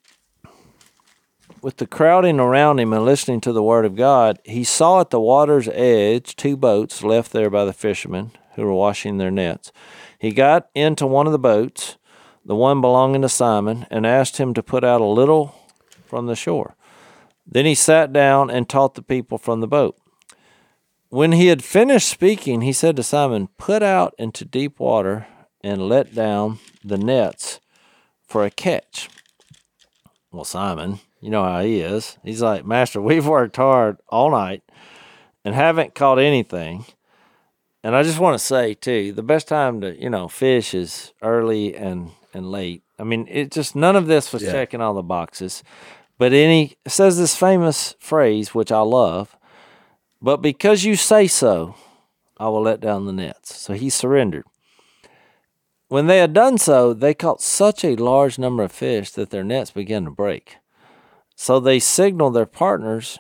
[1.62, 5.10] with the crowding around him and listening to the word of God, he saw at
[5.10, 9.72] the water's edge two boats left there by the fishermen who were washing their nets.
[10.20, 11.98] He got into one of the boats,
[12.48, 15.54] the one belonging to Simon, and asked him to put out a little
[16.06, 16.76] from the shore.
[17.46, 19.98] Then he sat down and taught the people from the boat.
[21.10, 25.28] When he had finished speaking, he said to Simon, Put out into deep water
[25.62, 27.60] and let down the nets
[28.26, 29.10] for a catch.
[30.32, 32.18] Well, Simon, you know how he is.
[32.24, 34.64] He's like, Master, we've worked hard all night
[35.44, 36.86] and haven't caught anything.
[37.84, 41.14] And I just want to say, too, the best time to, you know, fish is
[41.22, 42.84] early and, and late.
[42.98, 44.52] I mean, it just, none of this was Yeah.
[44.54, 45.64] checking all the boxes.
[46.18, 49.36] But any, says this famous phrase, which I love,
[50.22, 51.76] but because you say so,
[52.38, 53.56] I will let down the nets.
[53.56, 54.46] So he surrendered.
[55.90, 59.44] When they had done so, they caught such a large number of fish that their
[59.44, 60.58] nets began to break.
[61.36, 63.20] So they signaled their partners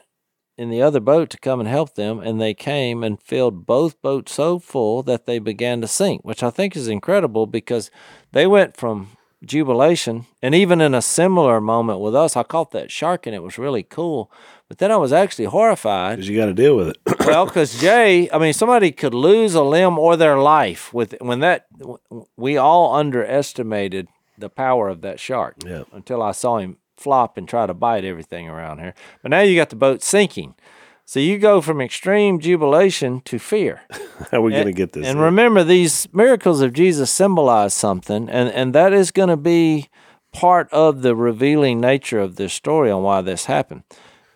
[0.57, 4.01] in the other boat to come and help them, and they came and filled both
[4.01, 7.91] boats so full that they began to sink, which I think is incredible because
[8.31, 9.09] they went from
[9.45, 13.43] jubilation and even in a similar moment with us, I caught that shark and it
[13.43, 14.31] was really cool.
[14.67, 16.97] But then I was actually horrified because you got to deal with it.
[17.25, 21.39] well, because Jay, I mean, somebody could lose a limb or their life with when
[21.39, 21.67] that.
[22.35, 25.55] We all underestimated the power of that shark.
[25.65, 25.83] Yeah.
[25.91, 28.93] Until I saw him flop and try to bite everything around here.
[29.21, 30.55] But now you got the boat sinking,
[31.05, 33.81] so you go from extreme jubilation to fear.
[34.31, 35.07] How are we going to get this?
[35.07, 35.23] And in?
[35.23, 39.89] remember, these miracles of Jesus symbolize something, and, and that is going to be
[40.33, 43.83] part of the revealing nature of this story on why this happened.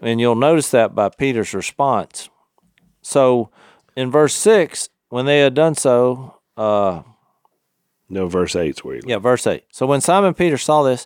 [0.02, 2.30] And you'll notice that by Peter's response.
[3.02, 3.50] So
[3.96, 7.04] in verse 6, when they had done so, uh,
[8.10, 9.02] no, verse eight's where you.
[9.06, 9.64] yeah, verse 8.
[9.72, 11.06] So when Simon Peter saw this,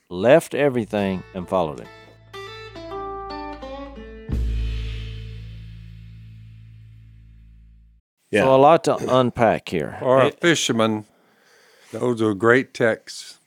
[0.11, 1.87] left everything, and followed him.
[8.31, 8.43] Yeah.
[8.43, 9.97] So a lot to unpack here.
[10.01, 11.05] Or a fisherman,
[11.91, 13.37] those are great texts.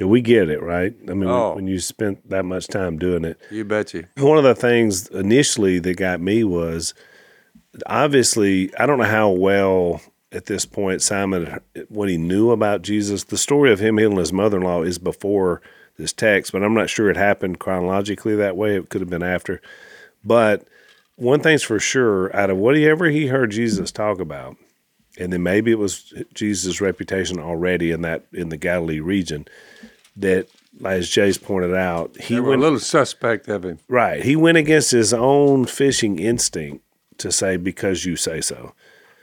[0.00, 0.94] Yeah, we get it, right?
[1.08, 1.54] I mean, Oh.
[1.54, 4.06] when you spent that much time doing it, You bet you.
[4.16, 6.94] one of the things initially that got me was
[7.86, 10.00] obviously I don't know how well
[10.32, 13.24] at this point Simon what he knew about Jesus.
[13.24, 15.60] The story of him healing his mother-in-law is before
[15.98, 18.76] this text, but I'm not sure it happened chronologically that way.
[18.76, 19.60] It could have been after.
[20.24, 20.66] But
[21.16, 24.56] one thing's for sure, out of whatever he heard Jesus talk about,
[25.18, 29.46] and then maybe it was Jesus' reputation already in that in the Galilee region,
[30.16, 30.48] that
[30.82, 33.78] as Jay's pointed out, he were a little suspect of him.
[33.88, 34.22] Right.
[34.22, 36.82] He went against his own fishing instinct
[37.18, 38.72] to say, because you say so.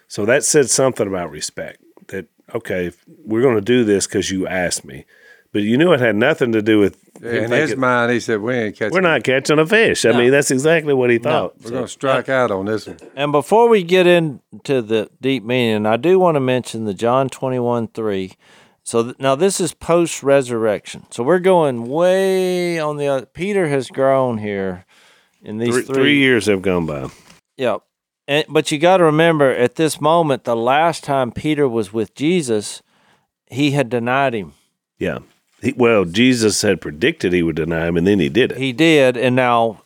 [0.10, 4.47] So that said something about respect that, okay, we're going to do this because you
[4.47, 5.05] asked me.
[5.51, 8.20] But you knew it had nothing to do with him In his thinking, mind, he
[8.20, 8.93] said, "We ain't catching.
[8.93, 10.05] we're not catching a fish.
[10.05, 11.60] I mean, that's exactly what he thought.
[11.62, 15.43] We're going to strike out on this one." And before we get into the deep
[15.43, 18.34] meaning, I do want to mention the John 21 3.
[18.84, 21.07] So th- now this is post resurrection.
[21.10, 23.26] So we're going way on the other.
[23.26, 24.86] Peter has grown here
[25.41, 27.10] in these Three, three, three years have gone by.
[27.57, 27.78] Yeah.
[28.30, 32.14] And, but you got to remember at this moment, the last time Peter was with
[32.14, 32.84] Jesus,
[33.48, 34.54] he had denied him.
[35.00, 35.20] Yeah.
[35.64, 38.60] He, well, Jesus had predicted he would deny him, and then he did it.
[38.60, 39.18] He did.
[39.18, 39.82] And now,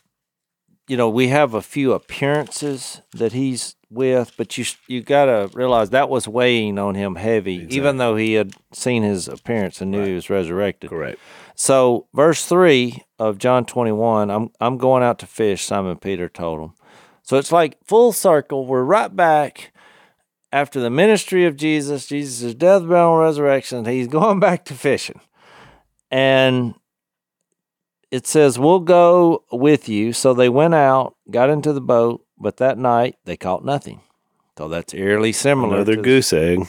[0.89, 5.49] you know, we have a few appearances that he's with, but you you got to
[5.53, 9.89] realize that was weighing on him heavy, even though he had seen his appearance and
[9.89, 10.89] knew he was resurrected.
[10.89, 11.17] Correct.
[11.55, 16.59] So, verse 3 of John 21, I'm, I'm going out to fish, Simon Peter told
[16.59, 16.73] him.
[17.23, 18.65] So it's like full circle.
[18.65, 19.73] We're right back
[20.51, 23.85] after the ministry of Jesus, Jesus' death, burial, and resurrection.
[23.85, 25.19] He's going back to fishing.
[26.11, 26.75] And
[28.11, 30.13] it says, We'll go with you.
[30.13, 34.01] So they went out, got into the boat, but that night they caught nothing.
[34.57, 35.77] So that's eerily similar.
[35.77, 36.67] Another goose egg.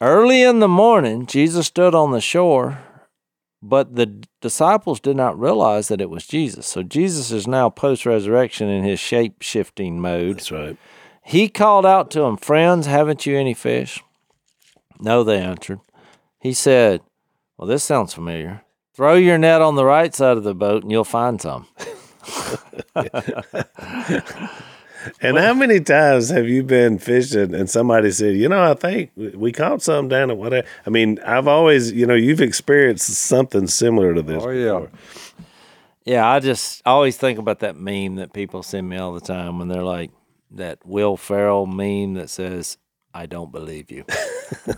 [0.00, 2.78] Early in the morning, Jesus stood on the shore,
[3.62, 6.66] but the disciples did not realize that it was Jesus.
[6.66, 10.38] So Jesus is now post resurrection in his shape shifting mode.
[10.38, 10.76] That's right.
[11.22, 14.02] He called out to them, Friends, haven't you any fish?
[14.98, 15.80] No, they answered.
[16.40, 17.02] He said,
[17.56, 18.62] Well, this sounds familiar.
[18.94, 21.66] Throw your net on the right side of the boat and you'll find some.
[25.20, 29.10] And how many times have you been fishing and somebody said, you know, I think
[29.16, 30.66] we caught some down at whatever?
[30.86, 34.42] I mean, I've always, you know, you've experienced something similar to this.
[34.42, 34.86] Oh yeah,
[36.04, 39.20] Yeah, I just I always think about that meme that people send me all the
[39.20, 40.10] time when they're like
[40.50, 42.76] that Will Ferrell meme that says,
[43.14, 44.04] I don't believe you.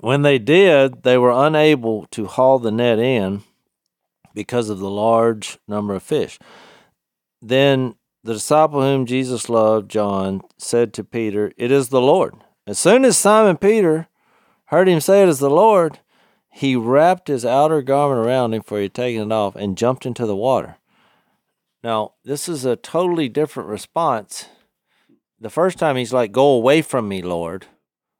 [0.00, 3.42] when they did, they were unable to haul the net in
[4.34, 6.38] because of the large number of fish.
[7.40, 12.34] Then the disciple whom Jesus loved, John, said to Peter, It is the Lord.
[12.66, 14.08] As soon as Simon Peter
[14.66, 16.00] heard him say it is the Lord,
[16.50, 20.06] he wrapped his outer garment around him, for he had taken it off, and jumped
[20.06, 20.78] into the water.
[21.84, 24.46] Now, this is a totally different response.
[25.38, 27.66] The first time he's like, Go away from me, Lord.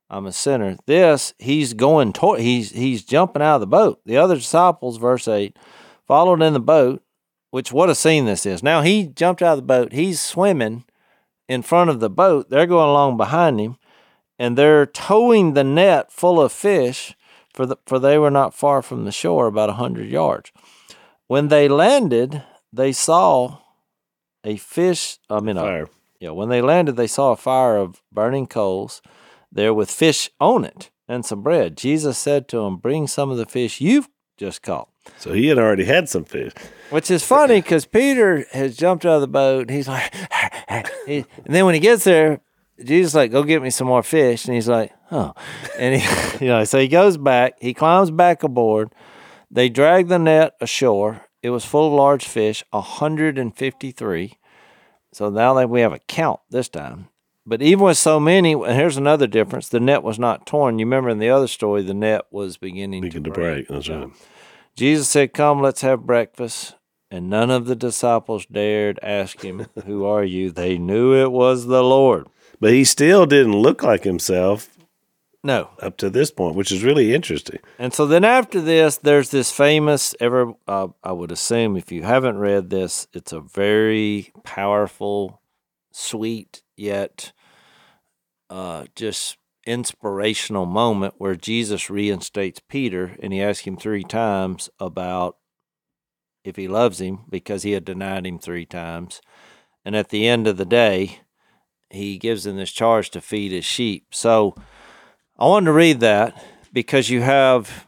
[0.08, 0.76] I'm a sinner.
[0.86, 4.00] This, he's going toward he's he's jumping out of the boat.
[4.06, 5.56] The other disciples, verse eight,
[6.06, 7.02] followed in the boat,
[7.56, 8.62] which what a scene this is.
[8.62, 10.84] Now he jumped out of the boat, he's swimming
[11.48, 12.50] in front of the boat.
[12.50, 13.78] They're going along behind him,
[14.38, 17.16] and they're towing the net full of fish
[17.54, 20.52] for the, for they were not far from the shore, about a hundred yards.
[21.28, 22.42] When they landed,
[22.74, 23.56] they saw
[24.44, 25.16] a fish.
[25.30, 25.88] I mean, a, Fire.
[26.20, 26.32] yeah.
[26.32, 29.00] When they landed, they saw a fire of burning coals
[29.50, 31.78] there with fish on it and some bread.
[31.78, 35.58] Jesus said to them, "Bring some of the fish you've just caught." So he had
[35.58, 36.52] already had some fish.
[36.90, 39.62] Which is funny because Peter has jumped out of the boat.
[39.62, 40.12] And he's like,
[41.06, 42.40] he- and then when he gets there,
[42.84, 44.44] Jesus like, go get me some more fish.
[44.46, 45.32] And he's like, oh.
[45.78, 48.92] And he, you know, so he goes back, he climbs back aboard.
[49.50, 51.22] They drag the net ashore.
[51.42, 54.38] It was full of large fish, 153.
[55.12, 57.08] So now that we have a count this time.
[57.48, 60.78] But even with so many, and here's another difference the net was not torn.
[60.80, 63.68] You remember in the other story, the net was beginning Begin to to break.
[63.68, 63.68] break.
[63.68, 64.08] That's right.
[64.76, 66.74] Jesus said, Come, let's have breakfast.
[67.10, 70.50] And none of the disciples dared ask him, Who are you?
[70.50, 72.28] They knew it was the Lord.
[72.60, 74.68] But he still didn't look like himself
[75.42, 75.70] No.
[75.80, 77.60] up to this point, which is really interesting.
[77.78, 82.02] And so then after this, there's this famous, ever, uh, I would assume if you
[82.02, 85.40] haven't read this, it's a very powerful,
[85.92, 87.32] sweet, yet
[88.50, 89.36] uh, just
[89.66, 95.36] inspirational moment where Jesus reinstates Peter and he asks him three times about
[96.44, 99.20] if he loves him because he had denied him three times.
[99.84, 101.20] And at the end of the day,
[101.90, 104.06] he gives him this charge to feed his sheep.
[104.12, 104.54] So
[105.38, 106.42] I wanted to read that
[106.72, 107.86] because you have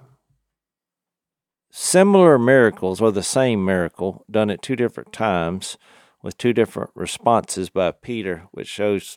[1.71, 5.79] similar miracles or the same miracle done at two different times
[6.23, 9.17] with two different responses by Peter, which shows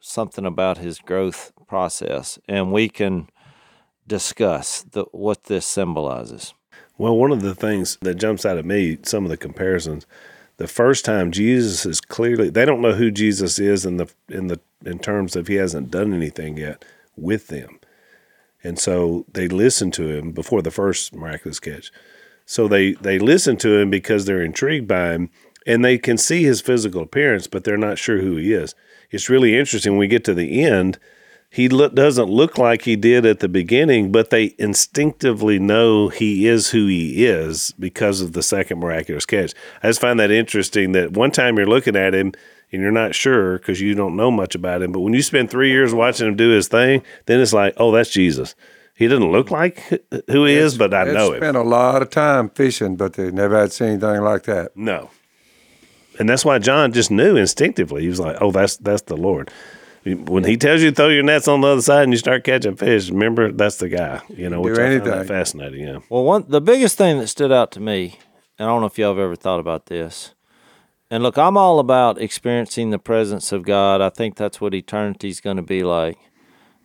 [0.00, 2.36] something about his growth process.
[2.48, 3.28] And we can
[4.06, 6.52] discuss the, what this symbolizes.
[6.98, 10.04] Well, one of the things that jumps out at me, some of the comparisons,
[10.56, 14.48] the first time Jesus is clearly they don't know who Jesus is in the in
[14.48, 16.84] the in terms of he hasn't done anything yet
[17.16, 17.78] with them.
[18.62, 21.90] And so they listen to him before the first miraculous catch.
[22.44, 25.30] So they they listen to him because they're intrigued by him
[25.66, 28.74] and they can see his physical appearance, but they're not sure who he is.
[29.10, 30.98] It's really interesting when we get to the end
[31.52, 36.46] he look, doesn't look like he did at the beginning, but they instinctively know he
[36.46, 39.52] is who he is because of the second miraculous catch.
[39.82, 42.32] I just find that interesting that one time you're looking at him
[42.70, 45.50] and you're not sure because you don't know much about him, but when you spend
[45.50, 48.54] three years watching him do his thing, then it's like, oh, that's Jesus.
[48.94, 49.80] He doesn't look like
[50.28, 51.40] who he is, but I know him.
[51.40, 54.76] spent a lot of time fishing, but they never had seen anything like that.
[54.76, 55.10] No.
[56.20, 58.02] And that's why John just knew instinctively.
[58.02, 59.50] He was like, "Oh, that's that's the Lord."
[60.04, 62.42] When he tells you to throw your nets on the other side and you start
[62.44, 64.22] catching fish, remember that's the guy.
[64.28, 65.28] You know, Do which I find that anything.
[65.28, 65.86] fascinating.
[65.86, 65.98] Yeah.
[66.08, 68.18] Well, one the biggest thing that stood out to me,
[68.58, 70.34] and I don't know if y'all have ever thought about this.
[71.10, 74.00] And look, I'm all about experiencing the presence of God.
[74.00, 76.16] I think that's what eternity's going to be like.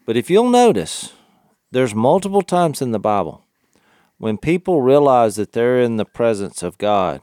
[0.05, 1.13] But if you'll notice,
[1.71, 3.43] there's multiple times in the Bible
[4.17, 7.21] when people realize that they're in the presence of God.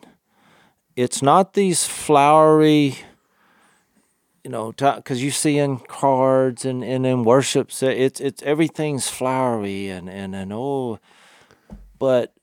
[0.95, 2.99] It's not these flowery,
[4.45, 9.89] you know, because you see in cards and, and in worship, it's it's everything's flowery
[9.89, 10.99] and and and oh,
[11.99, 12.35] but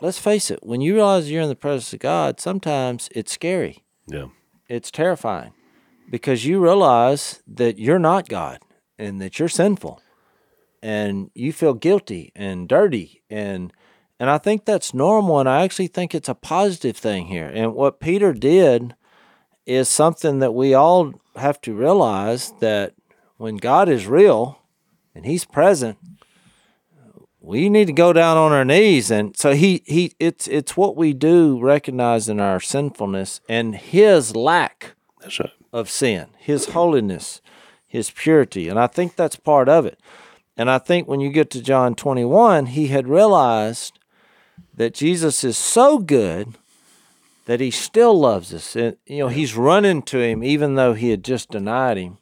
[0.00, 3.84] let's face it, when you realize you're in the presence of God, sometimes it's scary.
[4.06, 4.26] Yeah.
[4.68, 5.52] It's terrifying
[6.10, 8.58] because you realize that you're not God
[8.98, 10.02] and that you're sinful
[10.82, 13.72] and you feel guilty and dirty and
[14.18, 17.50] and I think that's normal and I actually think it's a positive thing here.
[17.52, 18.94] And what Peter did
[19.66, 22.94] is something that we all have to realize that
[23.36, 24.60] when God is real
[25.14, 25.98] and he's present,
[27.40, 30.96] we need to go down on our knees and so he he it's it's what
[30.96, 35.52] we do recognizing our sinfulness and his lack right.
[35.72, 37.40] of sin, his holiness,
[37.86, 38.68] his purity.
[38.68, 40.00] And I think that's part of it.
[40.56, 43.98] And I think when you get to John 21, he had realized
[44.74, 46.54] that Jesus is so good
[47.46, 48.76] that he still loves us.
[48.76, 52.18] And, you know, he's running to him even though he had just denied him.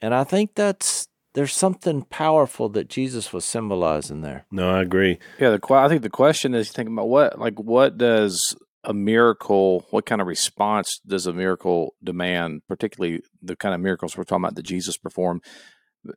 [0.00, 4.46] And I think that's there's something powerful that Jesus was symbolizing there.
[4.50, 5.18] No, I agree.
[5.38, 9.84] Yeah, the I think the question is thinking about what like what does a miracle,
[9.90, 14.44] what kind of response does a miracle demand, particularly the kind of miracles we're talking
[14.44, 15.42] about that Jesus performed.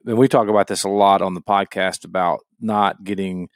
[0.06, 3.50] And we talk about this a lot on the podcast about not getting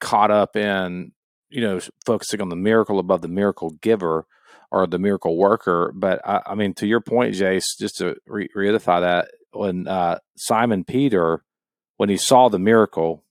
[0.00, 1.12] caught up in,
[1.50, 4.26] you know, focusing on the miracle above the miracle giver
[4.70, 5.92] or the miracle worker.
[5.94, 10.18] But I, I mean, to your point, Jase, just to re- reiterate that, when uh,
[10.36, 11.42] Simon Peter,
[11.96, 13.24] when he saw the miracle,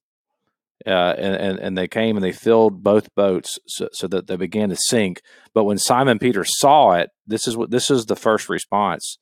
[0.85, 4.35] uh, and, and and they came and they filled both boats so, so that they
[4.35, 5.21] began to sink.
[5.53, 9.17] But when Simon Peter saw it, this is what this is the first response.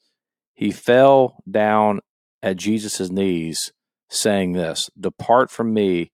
[0.53, 2.01] He fell down
[2.43, 3.71] at Jesus' knees,
[4.09, 6.11] saying this: "Depart from me,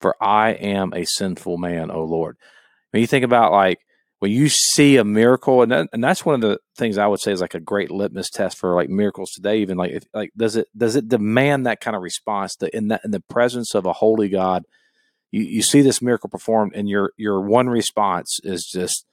[0.00, 2.36] for I am a sinful man, O Lord."
[2.90, 3.80] When you think about like
[4.20, 7.20] when you see a miracle, and that, and that's one of the things I would
[7.20, 9.58] say is like a great litmus test for like miracles today.
[9.58, 12.88] Even like if, like does it does it demand that kind of response that in
[12.88, 14.64] that in the presence of a holy God,
[15.30, 19.04] you, you see this miracle performed, and your your one response is just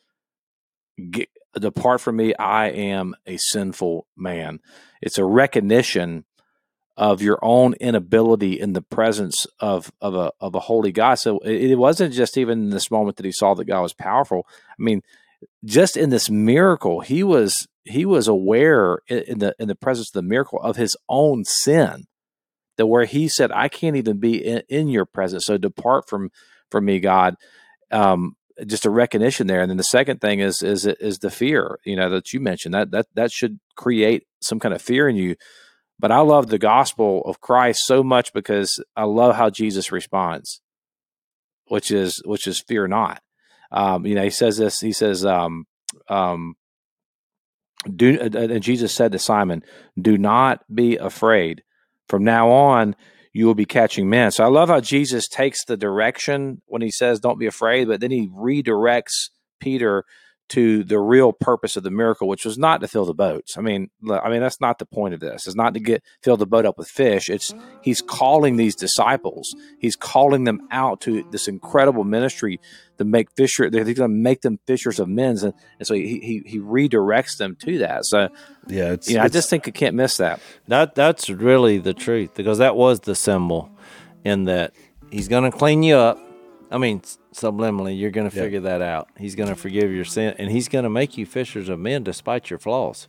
[1.60, 2.34] depart from me.
[2.36, 4.60] I am a sinful man.
[5.02, 6.26] It's a recognition
[6.98, 11.16] of your own inability in the presence of of a of a holy God.
[11.16, 13.93] So it, it wasn't just even in this moment that he saw that God was
[13.93, 14.48] powerful.
[14.70, 15.02] I mean,
[15.64, 20.14] just in this miracle, he was he was aware in, the in the presence of
[20.14, 22.06] the miracle of his own sin.
[22.78, 26.30] That where he said, "I can't even be in, in your presence, so depart from
[26.72, 27.36] from me, God."
[27.91, 28.36] Um,
[28.66, 31.80] just a recognition there, and then the second thing is is is the fear.
[31.86, 35.16] You know that you mentioned that that that should create some kind of fear in
[35.16, 35.36] you
[36.00, 40.62] but I love the gospel of Christ so much because I love how Jesus responds,
[41.68, 43.22] which is which is fear not.
[43.72, 44.80] Um, you know, he says this.
[44.80, 45.66] He says, um,
[46.10, 46.56] um,
[47.93, 49.64] "Do." And Jesus said to Simon,
[50.00, 51.64] "Do not be afraid.
[52.08, 52.96] From now on,
[53.34, 56.91] you will be catching men." So I love how Jesus takes the direction when he
[56.91, 59.30] says, "Don't be afraid," but then he redirects
[59.60, 60.04] Peter
[60.50, 63.58] to the real purpose of the miracle, which was not to fill the boats.
[63.58, 65.48] I mean, I mean that's not the point of this.
[65.48, 67.30] It's not to get fill the boat up with fish.
[67.30, 69.56] It's he's calling these disciples.
[69.80, 72.60] He's calling them out to this incredible ministry
[72.98, 73.70] to make fisher.
[73.70, 77.38] They're going to make them fishers of men, and, and so he, he he redirects
[77.38, 78.06] them to that.
[78.06, 78.30] So
[78.68, 80.39] Yeah, it's, you know, I just think you can't miss that.
[80.68, 83.72] That that's really the truth because that was the symbol
[84.24, 84.74] in that
[85.12, 86.20] he's going to clean you up.
[86.72, 87.02] I mean,
[87.36, 89.10] subliminally, you're going to figure that out.
[89.18, 92.04] He's going to forgive your sin and he's going to make you fishers of men
[92.04, 93.08] despite your flaws.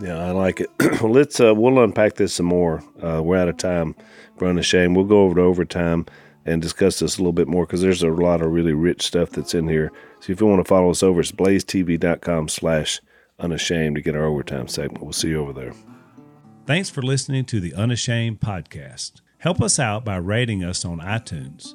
[0.00, 0.70] Yeah, I like it.
[1.02, 2.82] well, let's uh, we'll unpack this some more.
[3.02, 3.94] Uh, we're out of time,
[4.40, 4.94] Run a shame.
[4.94, 6.06] We'll go over to overtime
[6.46, 9.30] and discuss this a little bit more because there's a lot of really rich stuff
[9.30, 9.92] that's in here.
[10.20, 13.00] So if you want to follow us over, it's blazetv.com slash
[13.38, 15.04] unashamed to get our overtime segment.
[15.04, 15.74] We'll see you over there.
[16.66, 19.20] Thanks for listening to the Unashamed podcast.
[19.38, 21.74] Help us out by rating us on iTunes.